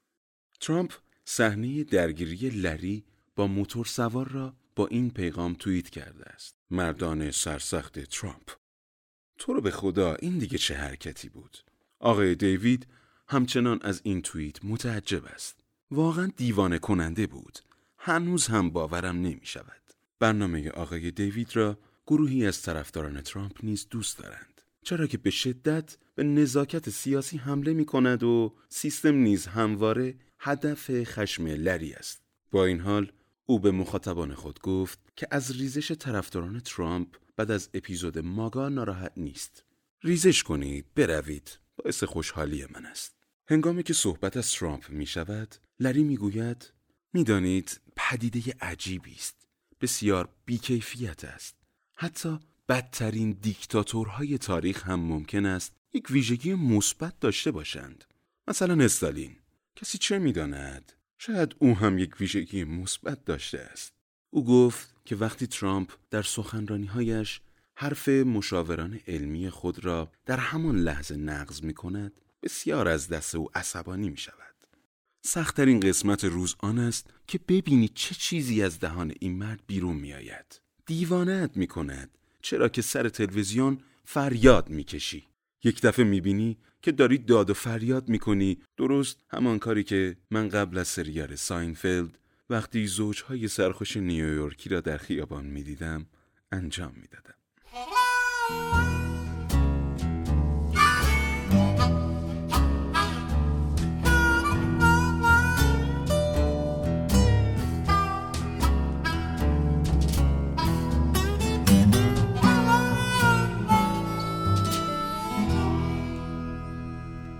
ترامپ 0.60 0.92
صحنه 1.24 1.84
درگیری 1.84 2.50
لری 2.50 3.04
با 3.36 3.46
موتور 3.46 3.86
سوار 3.86 4.28
را 4.28 4.56
با 4.76 4.86
این 4.86 5.10
پیغام 5.10 5.54
توییت 5.54 5.90
کرده 5.90 6.24
است. 6.24 6.56
مردان 6.70 7.30
سرسخت 7.30 7.98
ترامپ. 7.98 8.50
تو 9.38 9.52
رو 9.52 9.60
به 9.60 9.70
خدا 9.70 10.14
این 10.14 10.38
دیگه 10.38 10.58
چه 10.58 10.74
حرکتی 10.74 11.28
بود؟ 11.28 11.58
آقای 11.98 12.34
دیوید 12.34 12.86
همچنان 13.28 13.78
از 13.82 14.00
این 14.04 14.22
توییت 14.22 14.64
متعجب 14.64 15.24
است. 15.24 15.60
واقعا 15.90 16.30
دیوانه 16.36 16.78
کننده 16.78 17.26
بود. 17.26 17.58
هنوز 17.98 18.46
هم 18.46 18.70
باورم 18.70 19.16
نمی 19.16 19.40
شود 19.42 19.82
برنامه 20.18 20.70
آقای 20.70 21.10
دیوید 21.10 21.56
را 21.56 21.78
گروهی 22.06 22.46
از 22.46 22.62
طرفداران 22.62 23.20
ترامپ 23.20 23.58
نیز 23.62 23.86
دوست 23.90 24.18
دارند. 24.18 24.62
چرا 24.82 25.06
که 25.06 25.18
به 25.18 25.30
شدت 25.30 25.96
به 26.14 26.22
نزاکت 26.22 26.90
سیاسی 26.90 27.36
حمله 27.36 27.72
می 27.72 27.84
کند 27.84 28.22
و 28.22 28.54
سیستم 28.68 29.14
نیز 29.14 29.46
همواره 29.46 30.14
هدف 30.38 31.04
خشم 31.04 31.46
لری 31.46 31.92
است. 31.92 32.22
با 32.50 32.64
این 32.64 32.80
حال 32.80 33.12
او 33.46 33.60
به 33.60 33.70
مخاطبان 33.70 34.34
خود 34.34 34.60
گفت 34.60 34.98
که 35.16 35.28
از 35.30 35.56
ریزش 35.56 35.92
طرفداران 35.92 36.60
ترامپ 36.60 37.16
بعد 37.36 37.50
از 37.50 37.68
اپیزود 37.74 38.18
ماگا 38.18 38.68
ناراحت 38.68 39.12
نیست. 39.16 39.64
ریزش 40.02 40.42
کنید 40.42 40.94
بروید. 40.94 41.58
باعث 41.76 42.04
خوشحالی 42.04 42.66
من 42.74 42.86
است. 42.86 43.15
هنگامی 43.48 43.82
که 43.82 43.92
صحبت 43.94 44.36
از 44.36 44.52
ترامپ 44.52 44.90
می 44.90 45.06
شود 45.06 45.54
لری 45.80 46.04
می 46.04 46.16
گوید 46.16 46.72
می‌دانید 47.12 47.80
پدیده 47.96 48.54
عجیبی 48.60 49.14
است. 49.14 49.46
بسیار 49.80 50.28
بیکیفیت 50.44 51.24
است. 51.24 51.56
حتی 51.94 52.38
بدترین 52.68 53.30
دیکتاتورهای 53.30 54.38
تاریخ 54.38 54.86
هم 54.86 55.00
ممکن 55.00 55.46
است 55.46 55.72
یک 55.92 56.10
ویژگی 56.10 56.54
مثبت 56.54 57.20
داشته 57.20 57.50
باشند. 57.50 58.04
مثلا 58.48 58.84
استالین. 58.84 59.36
کسی 59.76 59.98
چه 59.98 60.18
می‌داند؟ 60.18 60.92
شاید 61.18 61.56
او 61.58 61.76
هم 61.76 61.98
یک 61.98 62.20
ویژگی 62.20 62.64
مثبت 62.64 63.24
داشته 63.24 63.58
است. 63.58 63.92
او 64.30 64.44
گفت 64.44 64.94
که 65.04 65.16
وقتی 65.16 65.46
ترامپ 65.46 65.92
در 66.10 66.22
سخنرانیهایش 66.22 67.40
حرف 67.74 68.08
مشاوران 68.08 69.00
علمی 69.06 69.50
خود 69.50 69.84
را 69.84 70.12
در 70.26 70.36
همان 70.36 70.76
لحظه 70.76 71.16
نقض 71.16 71.62
می 71.62 71.74
کند 71.74 72.20
بسیار 72.46 72.88
از 72.88 73.08
دست 73.08 73.34
او 73.34 73.48
عصبانی 73.54 74.10
می 74.10 74.16
شود 74.16 74.54
سختترین 75.22 75.80
قسمت 75.80 76.24
روز 76.24 76.56
آن 76.58 76.78
است 76.78 77.10
که 77.26 77.40
ببینی 77.48 77.88
چه 77.88 78.14
چیزی 78.14 78.62
از 78.62 78.80
دهان 78.80 79.12
این 79.20 79.38
مرد 79.38 79.60
بیرون 79.66 79.96
می 79.96 80.14
آید 80.14 80.60
دیوانت 80.86 81.56
می 81.56 81.66
کند 81.66 82.18
چرا 82.42 82.68
که 82.68 82.82
سر 82.82 83.08
تلویزیون 83.08 83.78
فریاد 84.04 84.68
می 84.68 84.84
کشی 84.84 85.26
یک 85.64 85.82
دفعه 85.82 86.04
می 86.04 86.20
بینی 86.20 86.58
که 86.82 86.92
داری 86.92 87.18
داد 87.18 87.50
و 87.50 87.54
فریاد 87.54 88.08
می 88.08 88.18
کنی 88.18 88.58
درست 88.76 89.24
همان 89.30 89.58
کاری 89.58 89.84
که 89.84 90.16
من 90.30 90.48
قبل 90.48 90.78
از 90.78 90.88
سریال 90.88 91.34
ساینفلد 91.34 92.18
وقتی 92.50 92.86
زوجهای 92.86 93.48
سرخوش 93.48 93.96
نیویورکی 93.96 94.68
را 94.68 94.80
در 94.80 94.96
خیابان 94.96 95.46
می 95.46 95.62
دیدم 95.62 96.06
انجام 96.52 96.92
می 96.96 97.08
دادم. 97.08 98.95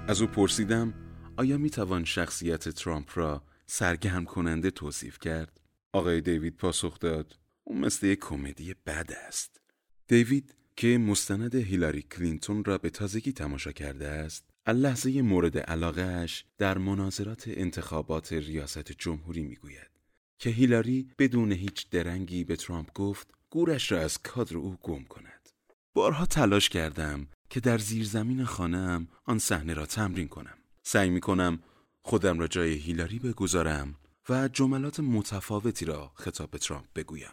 از 0.08 0.20
او 0.20 0.26
پرسیدم 0.26 0.94
آیا 1.36 1.58
می 1.58 1.70
توان 1.70 2.04
شخصیت 2.04 2.68
ترامپ 2.68 3.10
را 3.14 3.42
سرگرم 3.66 4.24
کننده 4.24 4.70
توصیف 4.70 5.18
کرد؟ 5.18 5.60
آقای 5.92 6.20
دیوید 6.20 6.56
پاسخ 6.56 6.98
داد 6.98 7.38
اون 7.64 7.78
مثل 7.78 8.06
یک 8.06 8.18
کمدی 8.18 8.74
بد 8.86 9.12
است. 9.26 9.60
دیوید 10.08 10.54
که 10.76 10.98
مستند 10.98 11.54
هیلاری 11.54 12.02
کلینتون 12.02 12.64
را 12.64 12.78
به 12.78 12.90
تازگی 12.90 13.32
تماشا 13.32 13.72
کرده 13.72 14.08
است 14.08 14.44
لحظه 14.66 15.22
مورد 15.22 15.58
علاقهش 15.58 16.44
در 16.58 16.78
مناظرات 16.78 17.44
انتخابات 17.46 18.32
ریاست 18.32 18.92
جمهوری 18.92 19.42
می‌گوید 19.42 19.90
که 20.38 20.50
هیلاری 20.50 21.08
بدون 21.18 21.52
هیچ 21.52 21.90
درنگی 21.90 22.44
به 22.44 22.56
ترامپ 22.56 22.92
گفت 22.92 23.30
گورش 23.50 23.92
را 23.92 24.00
از 24.00 24.18
کادر 24.18 24.56
او 24.56 24.76
گم 24.82 25.04
کند 25.04 25.48
بارها 25.94 26.26
تلاش 26.26 26.68
کردم 26.68 27.28
که 27.50 27.60
در 27.60 27.78
زیرزمین 27.78 28.44
خانهام 28.44 29.08
آن 29.24 29.38
صحنه 29.38 29.74
را 29.74 29.86
تمرین 29.86 30.28
کنم 30.28 30.58
سعی 30.82 31.10
می 31.10 31.20
کنم 31.20 31.58
خودم 32.02 32.38
را 32.38 32.46
جای 32.46 32.72
هیلاری 32.72 33.18
بگذارم 33.18 33.94
و 34.28 34.48
جملات 34.48 35.00
متفاوتی 35.00 35.84
را 35.84 36.12
خطاب 36.14 36.50
به 36.50 36.58
ترامپ 36.58 36.86
بگویم 36.94 37.32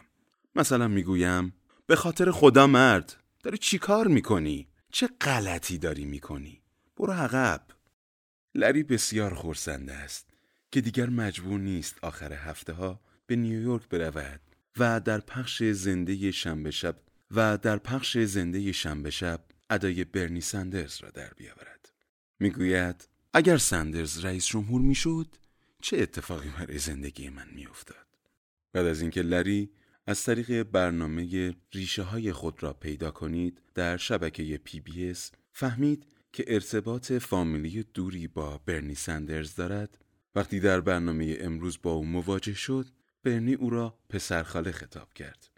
مثلا 0.54 0.88
می‌گویم 0.88 1.54
به 1.86 1.96
خاطر 1.96 2.30
خدا 2.30 2.66
مرد 2.66 3.16
داری 3.42 3.58
چی 3.58 3.78
کار 3.78 4.06
می‌کنی؟ 4.06 4.68
چه 4.92 5.08
غلطی 5.20 5.78
داری 5.78 6.04
می‌کنی؟ 6.04 6.62
برو 6.96 7.12
عقب 7.12 7.66
لری 8.54 8.82
بسیار 8.82 9.34
خورسنده 9.34 9.92
است 9.92 10.26
که 10.70 10.80
دیگر 10.80 11.08
مجبور 11.08 11.60
نیست 11.60 11.98
آخر 12.02 12.32
هفته 12.32 12.72
ها 12.72 13.00
به 13.26 13.36
نیویورک 13.36 13.88
برود 13.88 14.40
و 14.78 15.00
در 15.00 15.20
پخش 15.20 15.62
زنده 15.62 16.30
شنبه 16.30 16.70
شب 16.70 16.96
و 17.30 17.58
در 17.58 17.76
پخش 17.76 18.18
زنده 18.18 18.72
شنبه 18.72 19.10
شب 19.10 19.44
ادای 19.74 20.04
برنی 20.04 20.40
سندرز 20.40 21.00
را 21.00 21.10
در 21.10 21.32
بیاورد. 21.36 21.92
می‌گوید 22.40 23.08
اگر 23.32 23.56
سندرز 23.56 24.24
رئیس 24.24 24.46
جمهور 24.46 24.80
می‌شد 24.80 25.26
چه 25.82 25.96
اتفاقی 25.98 26.48
برای 26.48 26.78
زندگی 26.78 27.28
من 27.28 27.48
میافتاد؟ 27.54 28.06
بعد 28.72 28.86
از 28.86 29.00
اینکه 29.00 29.22
لری 29.22 29.70
از 30.06 30.24
طریق 30.24 30.62
برنامه 30.62 31.54
ریشه 31.72 32.02
های 32.02 32.32
خود 32.32 32.62
را 32.62 32.72
پیدا 32.72 33.10
کنید 33.10 33.62
در 33.74 33.96
شبکه 33.96 34.56
PBS 34.64 35.32
فهمید 35.52 36.06
که 36.32 36.44
ارتباط 36.46 37.12
فامیلی 37.12 37.82
دوری 37.82 38.28
با 38.28 38.60
برنی 38.66 38.94
سندرز 38.94 39.54
دارد. 39.54 39.98
وقتی 40.34 40.60
در 40.60 40.80
برنامه 40.80 41.36
امروز 41.40 41.78
با 41.82 41.92
او 41.92 42.04
مواجه 42.04 42.54
شد 42.54 42.86
برنی 43.24 43.54
او 43.54 43.70
را 43.70 43.98
پسرخاله 44.08 44.72
خطاب 44.72 45.12
کرد. 45.12 45.50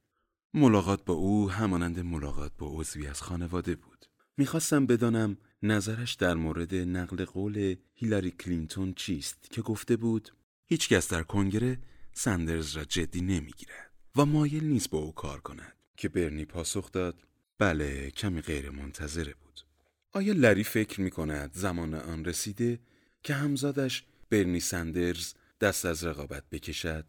ملاقات 0.55 1.05
با 1.05 1.15
او 1.15 1.51
همانند 1.51 2.01
ملاقات 2.01 2.53
با 2.59 2.67
عضوی 2.71 3.07
از 3.07 3.23
خانواده 3.23 3.75
بود. 3.75 4.06
می‌خواستم 4.37 4.87
بدانم 4.87 5.37
نظرش 5.63 6.15
در 6.15 6.35
مورد 6.35 6.75
نقل 6.75 7.25
قول 7.25 7.77
هیلاری 7.95 8.31
کلینتون 8.31 8.95
چیست 8.95 9.51
که 9.51 9.63
گفته 9.63 9.97
بود 9.97 10.31
هیچکس 10.67 11.09
در 11.09 11.23
کنگره 11.23 11.79
سندرز 12.13 12.77
را 12.77 12.85
جدی 12.85 13.21
نمی‌گیرد 13.21 13.91
و 14.17 14.25
مایل 14.25 14.65
نیست 14.65 14.91
با 14.91 14.99
او 14.99 15.15
کار 15.15 15.41
کند. 15.41 15.77
که 15.97 16.09
برنی 16.09 16.45
پاسخ 16.45 16.93
داد 16.93 17.23
بله 17.59 18.11
کمی 18.11 18.41
غیر 18.41 18.71
منتظره 18.71 19.35
بود. 19.35 19.61
آیا 20.13 20.33
لری 20.33 20.65
فکر 20.65 21.01
می 21.01 21.11
کند 21.11 21.51
زمان 21.55 21.95
آن 21.95 22.25
رسیده 22.25 22.81
که 23.23 23.35
همزادش 23.35 24.05
برنی 24.31 24.61
سندرز 24.61 25.35
دست 25.61 25.85
از 25.85 26.05
رقابت 26.05 26.45
بکشد؟ 26.51 27.05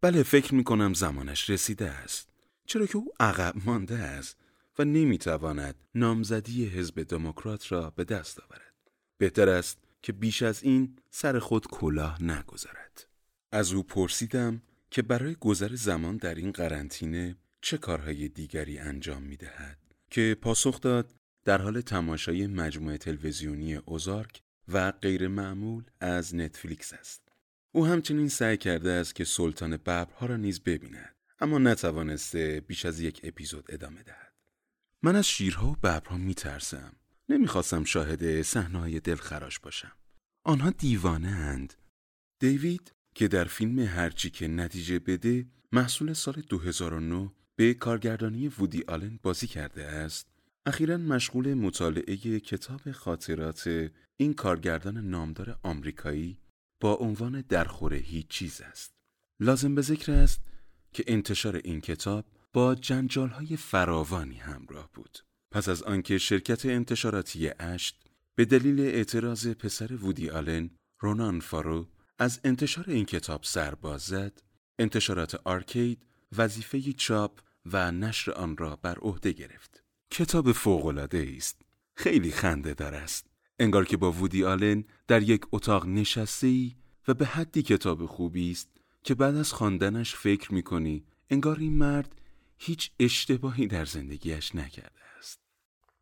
بله 0.00 0.22
فکر 0.22 0.54
می 0.54 0.64
کنم 0.64 0.94
زمانش 0.94 1.50
رسیده 1.50 1.90
است. 1.90 2.28
چرا 2.66 2.86
که 2.86 2.96
او 2.96 3.12
عقب 3.20 3.54
مانده 3.64 3.98
است. 3.98 4.36
و 4.78 4.84
نمی‌تواند 4.84 5.74
نامزدی 5.94 6.66
حزب 6.66 7.02
دموکرات 7.02 7.72
را 7.72 7.90
به 7.90 8.04
دست 8.04 8.40
آورد. 8.40 8.74
بهتر 9.18 9.48
است 9.48 9.78
که 10.02 10.12
بیش 10.12 10.42
از 10.42 10.62
این 10.62 10.96
سر 11.10 11.38
خود 11.38 11.66
کلاه 11.66 12.22
نگذارد. 12.22 13.06
از 13.52 13.72
او 13.72 13.82
پرسیدم 13.82 14.62
که 14.90 15.02
برای 15.02 15.34
گذر 15.34 15.74
زمان 15.74 16.16
در 16.16 16.34
این 16.34 16.52
قرنطینه 16.52 17.36
چه 17.60 17.78
کارهای 17.78 18.28
دیگری 18.28 18.78
انجام 18.78 19.22
می 19.22 19.36
دهد 19.36 19.78
که 20.10 20.36
پاسخ 20.40 20.80
داد 20.80 21.14
در 21.44 21.62
حال 21.62 21.80
تماشای 21.80 22.46
مجموعه 22.46 22.98
تلویزیونی 22.98 23.74
اوزارک 23.74 24.42
و 24.68 24.90
غیر 24.90 25.28
معمول 25.28 25.84
از 26.00 26.34
نتفلیکس 26.34 26.92
است. 26.92 27.28
او 27.72 27.86
همچنین 27.86 28.28
سعی 28.28 28.56
کرده 28.56 28.92
است 28.92 29.14
که 29.14 29.24
سلطان 29.24 29.76
ببرها 29.76 30.26
را 30.26 30.36
نیز 30.36 30.60
ببیند 30.60 31.14
اما 31.40 31.58
نتوانسته 31.58 32.62
بیش 32.66 32.86
از 32.86 33.00
یک 33.00 33.20
اپیزود 33.24 33.64
ادامه 33.68 34.02
دهد. 34.02 34.33
من 35.04 35.16
از 35.16 35.28
شیرها 35.28 35.70
و 35.70 35.74
ببرها 35.74 36.16
میترسم. 36.16 36.92
نمی‌خواستم 37.28 37.84
شاهد 37.84 38.42
صحنه‌های 38.42 39.00
دلخراش 39.00 39.58
باشم. 39.60 39.92
آنها 40.44 40.70
دیوانه 40.70 41.28
اند. 41.28 41.74
دیوید 42.40 42.92
که 43.14 43.28
در 43.28 43.44
فیلم 43.44 43.78
هرچی 43.78 44.30
که 44.30 44.48
نتیجه 44.48 44.98
بده 44.98 45.46
محصول 45.72 46.12
سال 46.12 46.34
2009 46.48 47.30
به 47.56 47.74
کارگردانی 47.74 48.48
وودی 48.48 48.84
آلن 48.88 49.18
بازی 49.22 49.46
کرده 49.46 49.84
است 49.84 50.26
اخیرا 50.66 50.96
مشغول 50.96 51.54
مطالعه 51.54 52.40
کتاب 52.40 52.92
خاطرات 52.92 53.90
این 54.16 54.34
کارگردان 54.34 54.98
نامدار 54.98 55.58
آمریکایی 55.62 56.38
با 56.80 56.94
عنوان 56.94 57.44
درخور 57.48 57.94
هیچ 57.94 58.28
چیز 58.28 58.60
است 58.60 58.94
لازم 59.40 59.74
به 59.74 59.82
ذکر 59.82 60.12
است 60.12 60.40
که 60.92 61.04
انتشار 61.06 61.56
این 61.56 61.80
کتاب 61.80 62.24
با 62.54 62.74
جنجال 62.74 63.28
های 63.28 63.56
فراوانی 63.56 64.36
همراه 64.36 64.90
بود. 64.94 65.18
پس 65.50 65.68
از 65.68 65.82
آنکه 65.82 66.18
شرکت 66.18 66.66
انتشاراتی 66.66 67.50
اشت 67.58 68.04
به 68.34 68.44
دلیل 68.44 68.80
اعتراض 68.80 69.48
پسر 69.48 69.94
وودی 69.94 70.30
آلن 70.30 70.70
رونان 70.98 71.40
فارو 71.40 71.88
از 72.18 72.40
انتشار 72.44 72.84
این 72.88 73.04
کتاب 73.04 73.40
سرباز 73.44 74.02
زد 74.02 74.42
انتشارات 74.78 75.34
آرکید 75.34 76.06
وظیفه 76.38 76.92
چاپ 76.92 77.40
و 77.66 77.92
نشر 77.92 78.32
آن 78.32 78.56
را 78.56 78.76
بر 78.76 78.98
عهده 78.98 79.32
گرفت. 79.32 79.84
کتاب 80.10 80.52
فوقالعاده 80.52 81.34
است. 81.36 81.62
خیلی 81.96 82.30
خنده 82.30 82.74
دار 82.74 82.94
است. 82.94 83.26
انگار 83.58 83.84
که 83.84 83.96
با 83.96 84.12
وودی 84.12 84.44
آلن 84.44 84.84
در 85.06 85.22
یک 85.22 85.40
اتاق 85.52 85.86
نشسته 85.86 86.46
ای 86.46 86.74
و 87.08 87.14
به 87.14 87.26
حدی 87.26 87.62
کتاب 87.62 88.06
خوبی 88.06 88.50
است 88.50 88.68
که 89.04 89.14
بعد 89.14 89.36
از 89.36 89.52
خواندنش 89.52 90.14
فکر 90.14 90.54
می‌کنی 90.54 91.04
انگار 91.30 91.58
این 91.58 91.78
مرد 91.78 92.20
هیچ 92.58 92.90
اشتباهی 93.00 93.66
در 93.66 93.84
زندگیش 93.84 94.54
نکرده 94.54 95.00
است. 95.18 95.38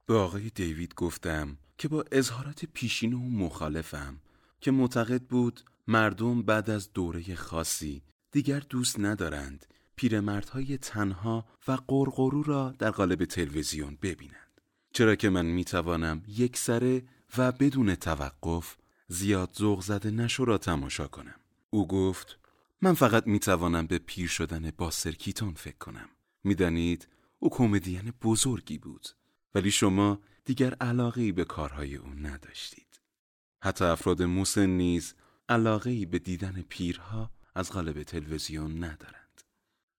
به 0.07 0.15
آقای 0.15 0.51
دیوید 0.51 0.95
گفتم 0.95 1.59
که 1.79 1.89
با 1.89 2.05
اظهارات 2.13 2.65
پیشین 2.65 3.15
او 3.15 3.31
مخالفم 3.31 4.21
که 4.61 4.71
معتقد 4.71 5.23
بود 5.23 5.61
مردم 5.87 6.43
بعد 6.43 6.71
از 6.71 6.93
دوره 6.93 7.35
خاصی 7.35 8.03
دیگر 8.33 8.61
دوست 8.61 9.01
ندارند 9.01 9.67
پیرمردهای 9.97 10.79
تنها 10.79 11.47
و 11.69 11.73
قرقرو 11.73 12.43
را 12.43 12.75
در 12.79 12.91
قالب 12.91 13.25
تلویزیون 13.25 13.99
ببینند. 14.03 14.61
چرا 14.93 15.15
که 15.15 15.31
من 15.31 15.47
می‌توانم 15.47 16.23
یک 16.29 16.57
سره 16.57 17.03
و 17.37 17.53
بدون 17.53 17.95
توقف 17.95 18.77
زیاد 19.09 19.55
ذوق 19.59 19.81
زده 19.83 20.11
نشو 20.11 20.45
را 20.45 20.59
تماشا 20.59 21.07
کنم. 21.09 21.41
او 21.71 21.89
گفت 21.89 22.39
من 22.83 22.95
فقط 22.95 23.27
می‌توانم 23.27 23.87
به 23.87 23.99
پیر 23.99 24.29
شدن 24.29 24.71
باسر 24.71 25.13
کیتون 25.13 25.55
فکر 25.55 25.79
کنم. 25.79 26.09
می‌دانید 26.45 27.09
او 27.39 27.51
کمدین 27.51 28.13
بزرگی 28.23 28.79
بود 28.79 29.09
ولی 29.55 29.71
شما 29.71 30.21
دیگر 30.45 30.75
علاقه 30.75 31.33
به 31.33 31.45
کارهای 31.45 31.97
او 31.97 32.09
نداشتید. 32.09 33.01
حتی 33.63 33.85
افراد 33.85 34.23
موسن 34.23 34.67
نیز 34.67 35.15
علاقه 35.49 36.07
به 36.07 36.19
دیدن 36.19 36.65
پیرها 36.69 37.31
از 37.55 37.73
قالب 37.73 38.03
تلویزیون 38.03 38.85
ندارند. 38.85 39.43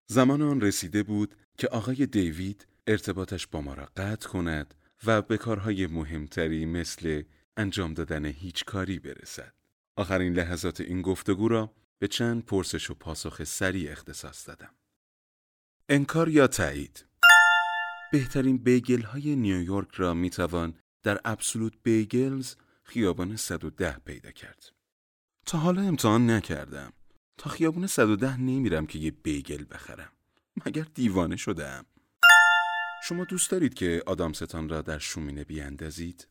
زمان 0.07 0.41
آن 0.41 0.61
رسیده 0.61 1.03
بود 1.03 1.35
که 1.57 1.67
آقای 1.67 2.05
دیوید 2.05 2.67
ارتباطش 2.87 3.47
با 3.47 3.61
ما 3.61 3.73
را 3.73 3.89
قطع 3.97 4.29
کند 4.29 4.75
و 5.05 5.21
به 5.21 5.37
کارهای 5.37 5.87
مهمتری 5.87 6.65
مثل 6.65 7.23
انجام 7.57 7.93
دادن 7.93 8.25
هیچ 8.25 8.65
کاری 8.65 8.99
برسد. 8.99 9.53
آخرین 9.95 10.33
لحظات 10.33 10.81
این 10.81 11.01
گفتگو 11.01 11.47
را 11.47 11.73
به 11.99 12.07
چند 12.07 12.45
پرسش 12.45 12.89
و 12.89 12.93
پاسخ 12.93 13.43
سریع 13.43 13.91
اختصاص 13.91 14.47
دادم. 14.47 14.73
انکار 15.89 16.29
یا 16.29 16.47
تایید 16.47 17.05
بهترین 18.11 18.57
بیگل 18.57 19.01
های 19.01 19.35
نیویورک 19.35 19.87
را 19.95 20.13
می 20.13 20.29
توان 20.29 20.73
در 21.03 21.19
Absolute 21.25 21.73
Bagels 21.83 22.55
خیابان 22.83 23.35
110 23.35 23.97
پیدا 24.05 24.31
کرد. 24.31 24.71
تا 25.45 25.57
حالا 25.57 25.81
امتحان 25.81 26.29
نکردم. 26.29 26.93
تا 27.37 27.49
خیابان 27.49 27.87
110 27.87 28.37
نمیرم 28.37 28.85
که 28.85 28.99
یه 28.99 29.11
بیگل 29.11 29.65
بخرم. 29.71 30.11
مگر 30.65 30.85
دیوانه 30.93 31.35
شدم. 31.35 31.85
شما 33.03 33.25
دوست 33.25 33.51
دارید 33.51 33.73
که 33.73 34.03
آدامستان 34.05 34.69
را 34.69 34.81
در 34.81 34.97
شومینه 34.97 35.43
بیاندازید؟ 35.43 36.27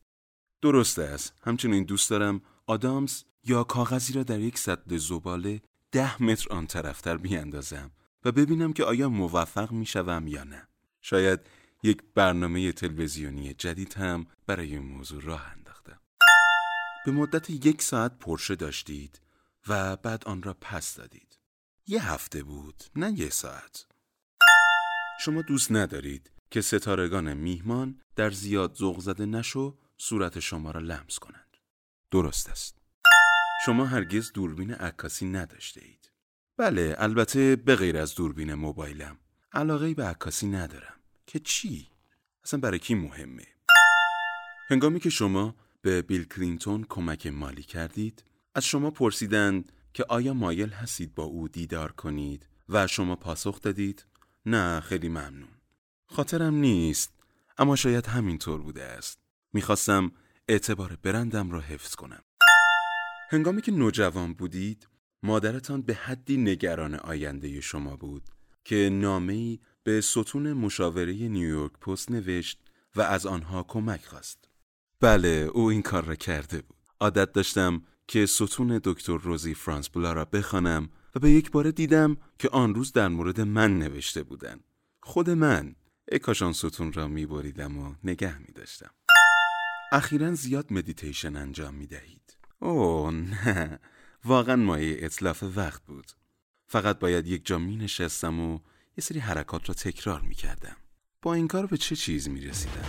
درست 0.61 0.99
است. 0.99 1.33
همچنین 1.41 1.83
دوست 1.83 2.09
دارم 2.09 2.41
آدامس 2.67 3.23
یا 3.43 3.63
کاغذی 3.63 4.13
را 4.13 4.23
در 4.23 4.39
یک 4.39 4.57
سطل 4.57 4.97
زباله 4.97 5.61
ده 5.91 6.23
متر 6.23 6.53
آن 6.53 6.67
طرفتر 6.67 7.17
بیاندازم 7.17 7.91
و 8.25 8.31
ببینم 8.31 8.73
که 8.73 8.83
آیا 8.83 9.09
موفق 9.09 9.71
می‌شوم 9.71 10.27
یا 10.27 10.43
نه. 10.43 10.67
شاید 11.01 11.39
یک 11.83 12.01
برنامه 12.15 12.71
تلویزیونی 12.71 13.53
جدید 13.53 13.93
هم 13.93 14.25
برای 14.47 14.71
این 14.71 14.85
موضوع 14.85 15.23
راه 15.23 15.47
انداختم. 15.51 15.99
به 17.05 17.11
مدت 17.11 17.49
یک 17.49 17.81
ساعت 17.81 18.19
پرشه 18.19 18.55
داشتید 18.55 19.21
و 19.67 19.95
بعد 19.95 20.23
آن 20.25 20.43
را 20.43 20.53
پس 20.61 20.95
دادید. 20.95 21.39
یه 21.87 22.11
هفته 22.11 22.43
بود 22.43 22.83
نه 22.95 23.19
یه 23.19 23.29
ساعت. 23.29 23.85
شما 25.19 25.41
دوست 25.41 25.71
ندارید 25.71 26.31
که 26.51 26.61
ستارگان 26.61 27.33
میهمان 27.33 28.01
در 28.15 28.31
زیاد 28.31 28.75
ذوق 28.75 28.99
زده 28.99 29.25
نشو 29.25 29.77
صورت 29.97 30.39
شما 30.39 30.71
را 30.71 30.79
لمس 30.79 31.19
کنند. 31.19 31.57
درست 32.11 32.49
است. 32.49 32.77
شما 33.65 33.85
هرگز 33.85 34.31
دوربین 34.31 34.73
عکاسی 34.73 35.25
نداشته 35.25 35.81
اید. 35.85 36.02
بله 36.57 36.95
البته 36.97 37.55
به 37.55 37.75
غیر 37.75 37.97
از 37.97 38.15
دوربین 38.15 38.53
موبایلم. 38.53 39.17
علاقه 39.53 39.93
به 39.93 40.05
عکاسی 40.05 40.47
ندارم. 40.47 40.93
که 41.27 41.39
چی؟ 41.39 41.87
اصلا 42.45 42.59
برای 42.59 42.79
کی 42.79 42.95
مهمه؟ 42.95 43.47
هنگامی 44.69 44.99
که 44.99 45.09
شما 45.09 45.55
به 45.81 46.01
بیل 46.01 46.23
کلینتون 46.23 46.85
کمک 46.89 47.27
مالی 47.27 47.63
کردید 47.63 48.23
از 48.55 48.65
شما 48.65 48.91
پرسیدند 48.91 49.71
که 49.93 50.05
آیا 50.09 50.33
مایل 50.33 50.69
هستید 50.69 51.15
با 51.15 51.23
او 51.23 51.47
دیدار 51.47 51.91
کنید 51.91 52.47
و 52.69 52.87
شما 52.87 53.15
پاسخ 53.15 53.61
دادید؟ 53.61 54.05
نه 54.45 54.79
خیلی 54.79 55.09
ممنون. 55.09 55.57
خاطرم 56.05 56.55
نیست 56.55 57.13
اما 57.57 57.75
شاید 57.75 58.05
همینطور 58.05 58.61
بوده 58.61 58.83
است. 58.83 59.19
می‌خواستم 59.53 60.11
اعتبار 60.47 60.97
برندم 61.03 61.51
را 61.51 61.59
حفظ 61.59 61.95
کنم. 61.95 62.23
هنگامی 63.29 63.61
که 63.61 63.71
نوجوان 63.71 64.33
بودید 64.33 64.87
مادرتان 65.23 65.81
به 65.81 65.93
حدی 65.93 66.37
نگران 66.37 66.95
آینده 66.95 67.61
شما 67.61 67.95
بود 67.95 68.23
که 68.65 68.89
نامه‌ای 68.93 69.59
به 69.83 70.01
ستون 70.01 70.53
مشاوره 70.53 71.13
نیویورک 71.13 71.71
پست 71.71 72.11
نوشت 72.11 72.59
و 72.95 73.01
از 73.01 73.25
آنها 73.25 73.63
کمک 73.63 74.05
خواست. 74.05 74.49
بله 74.99 75.49
او 75.53 75.69
این 75.69 75.81
کار 75.81 76.05
را 76.05 76.15
کرده 76.15 76.61
بود. 76.61 76.77
عادت 76.99 77.31
داشتم 77.31 77.81
که 78.07 78.25
ستون 78.25 78.81
دکتر 78.83 79.17
روزی 79.17 79.53
فرانس 79.53 79.89
بولا 79.89 80.13
را 80.13 80.25
بخوانم 80.25 80.89
و 81.15 81.19
به 81.19 81.31
یک 81.31 81.51
بار 81.51 81.71
دیدم 81.71 82.17
که 82.39 82.49
آن 82.49 82.75
روز 82.75 82.93
در 82.93 83.07
مورد 83.07 83.41
من 83.41 83.79
نوشته 83.79 84.23
بودن. 84.23 84.59
خود 85.03 85.29
من 85.29 85.75
اکاشان 86.11 86.53
ستون 86.53 86.93
را 86.93 87.07
می 87.07 87.25
بریدم 87.25 87.77
و 87.77 87.95
نگه 88.03 88.37
می 88.37 88.53
داشتم. 88.55 88.91
اخیرا 89.91 90.33
زیاد 90.35 90.73
مدیتیشن 90.73 91.35
انجام 91.35 91.75
می 91.75 91.87
دهید. 91.87 92.37
اوه 92.59 93.11
نه 93.11 93.79
واقعا 94.25 94.55
مایه 94.55 94.97
اطلاف 94.99 95.43
وقت 95.55 95.81
بود. 95.85 96.11
فقط 96.67 96.99
باید 96.99 97.27
یک 97.27 97.45
جا 97.45 97.57
می 97.57 97.75
نشستم 97.75 98.39
و 98.39 98.59
یه 98.97 99.01
سری 99.01 99.19
حرکات 99.19 99.69
را 99.69 99.75
تکرار 99.75 100.21
می 100.21 100.35
کردم. 100.35 100.75
با 101.21 101.33
این 101.33 101.47
کار 101.47 101.65
به 101.65 101.77
چه 101.77 101.95
چیز 101.95 102.29
می 102.29 102.41
رسیدم؟ 102.41 102.83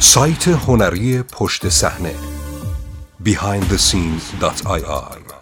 سایت 0.00 0.48
هنری 0.48 1.22
پشت 1.22 1.68
صحنه. 1.68 2.14
behindthescenes.ir 3.24 5.33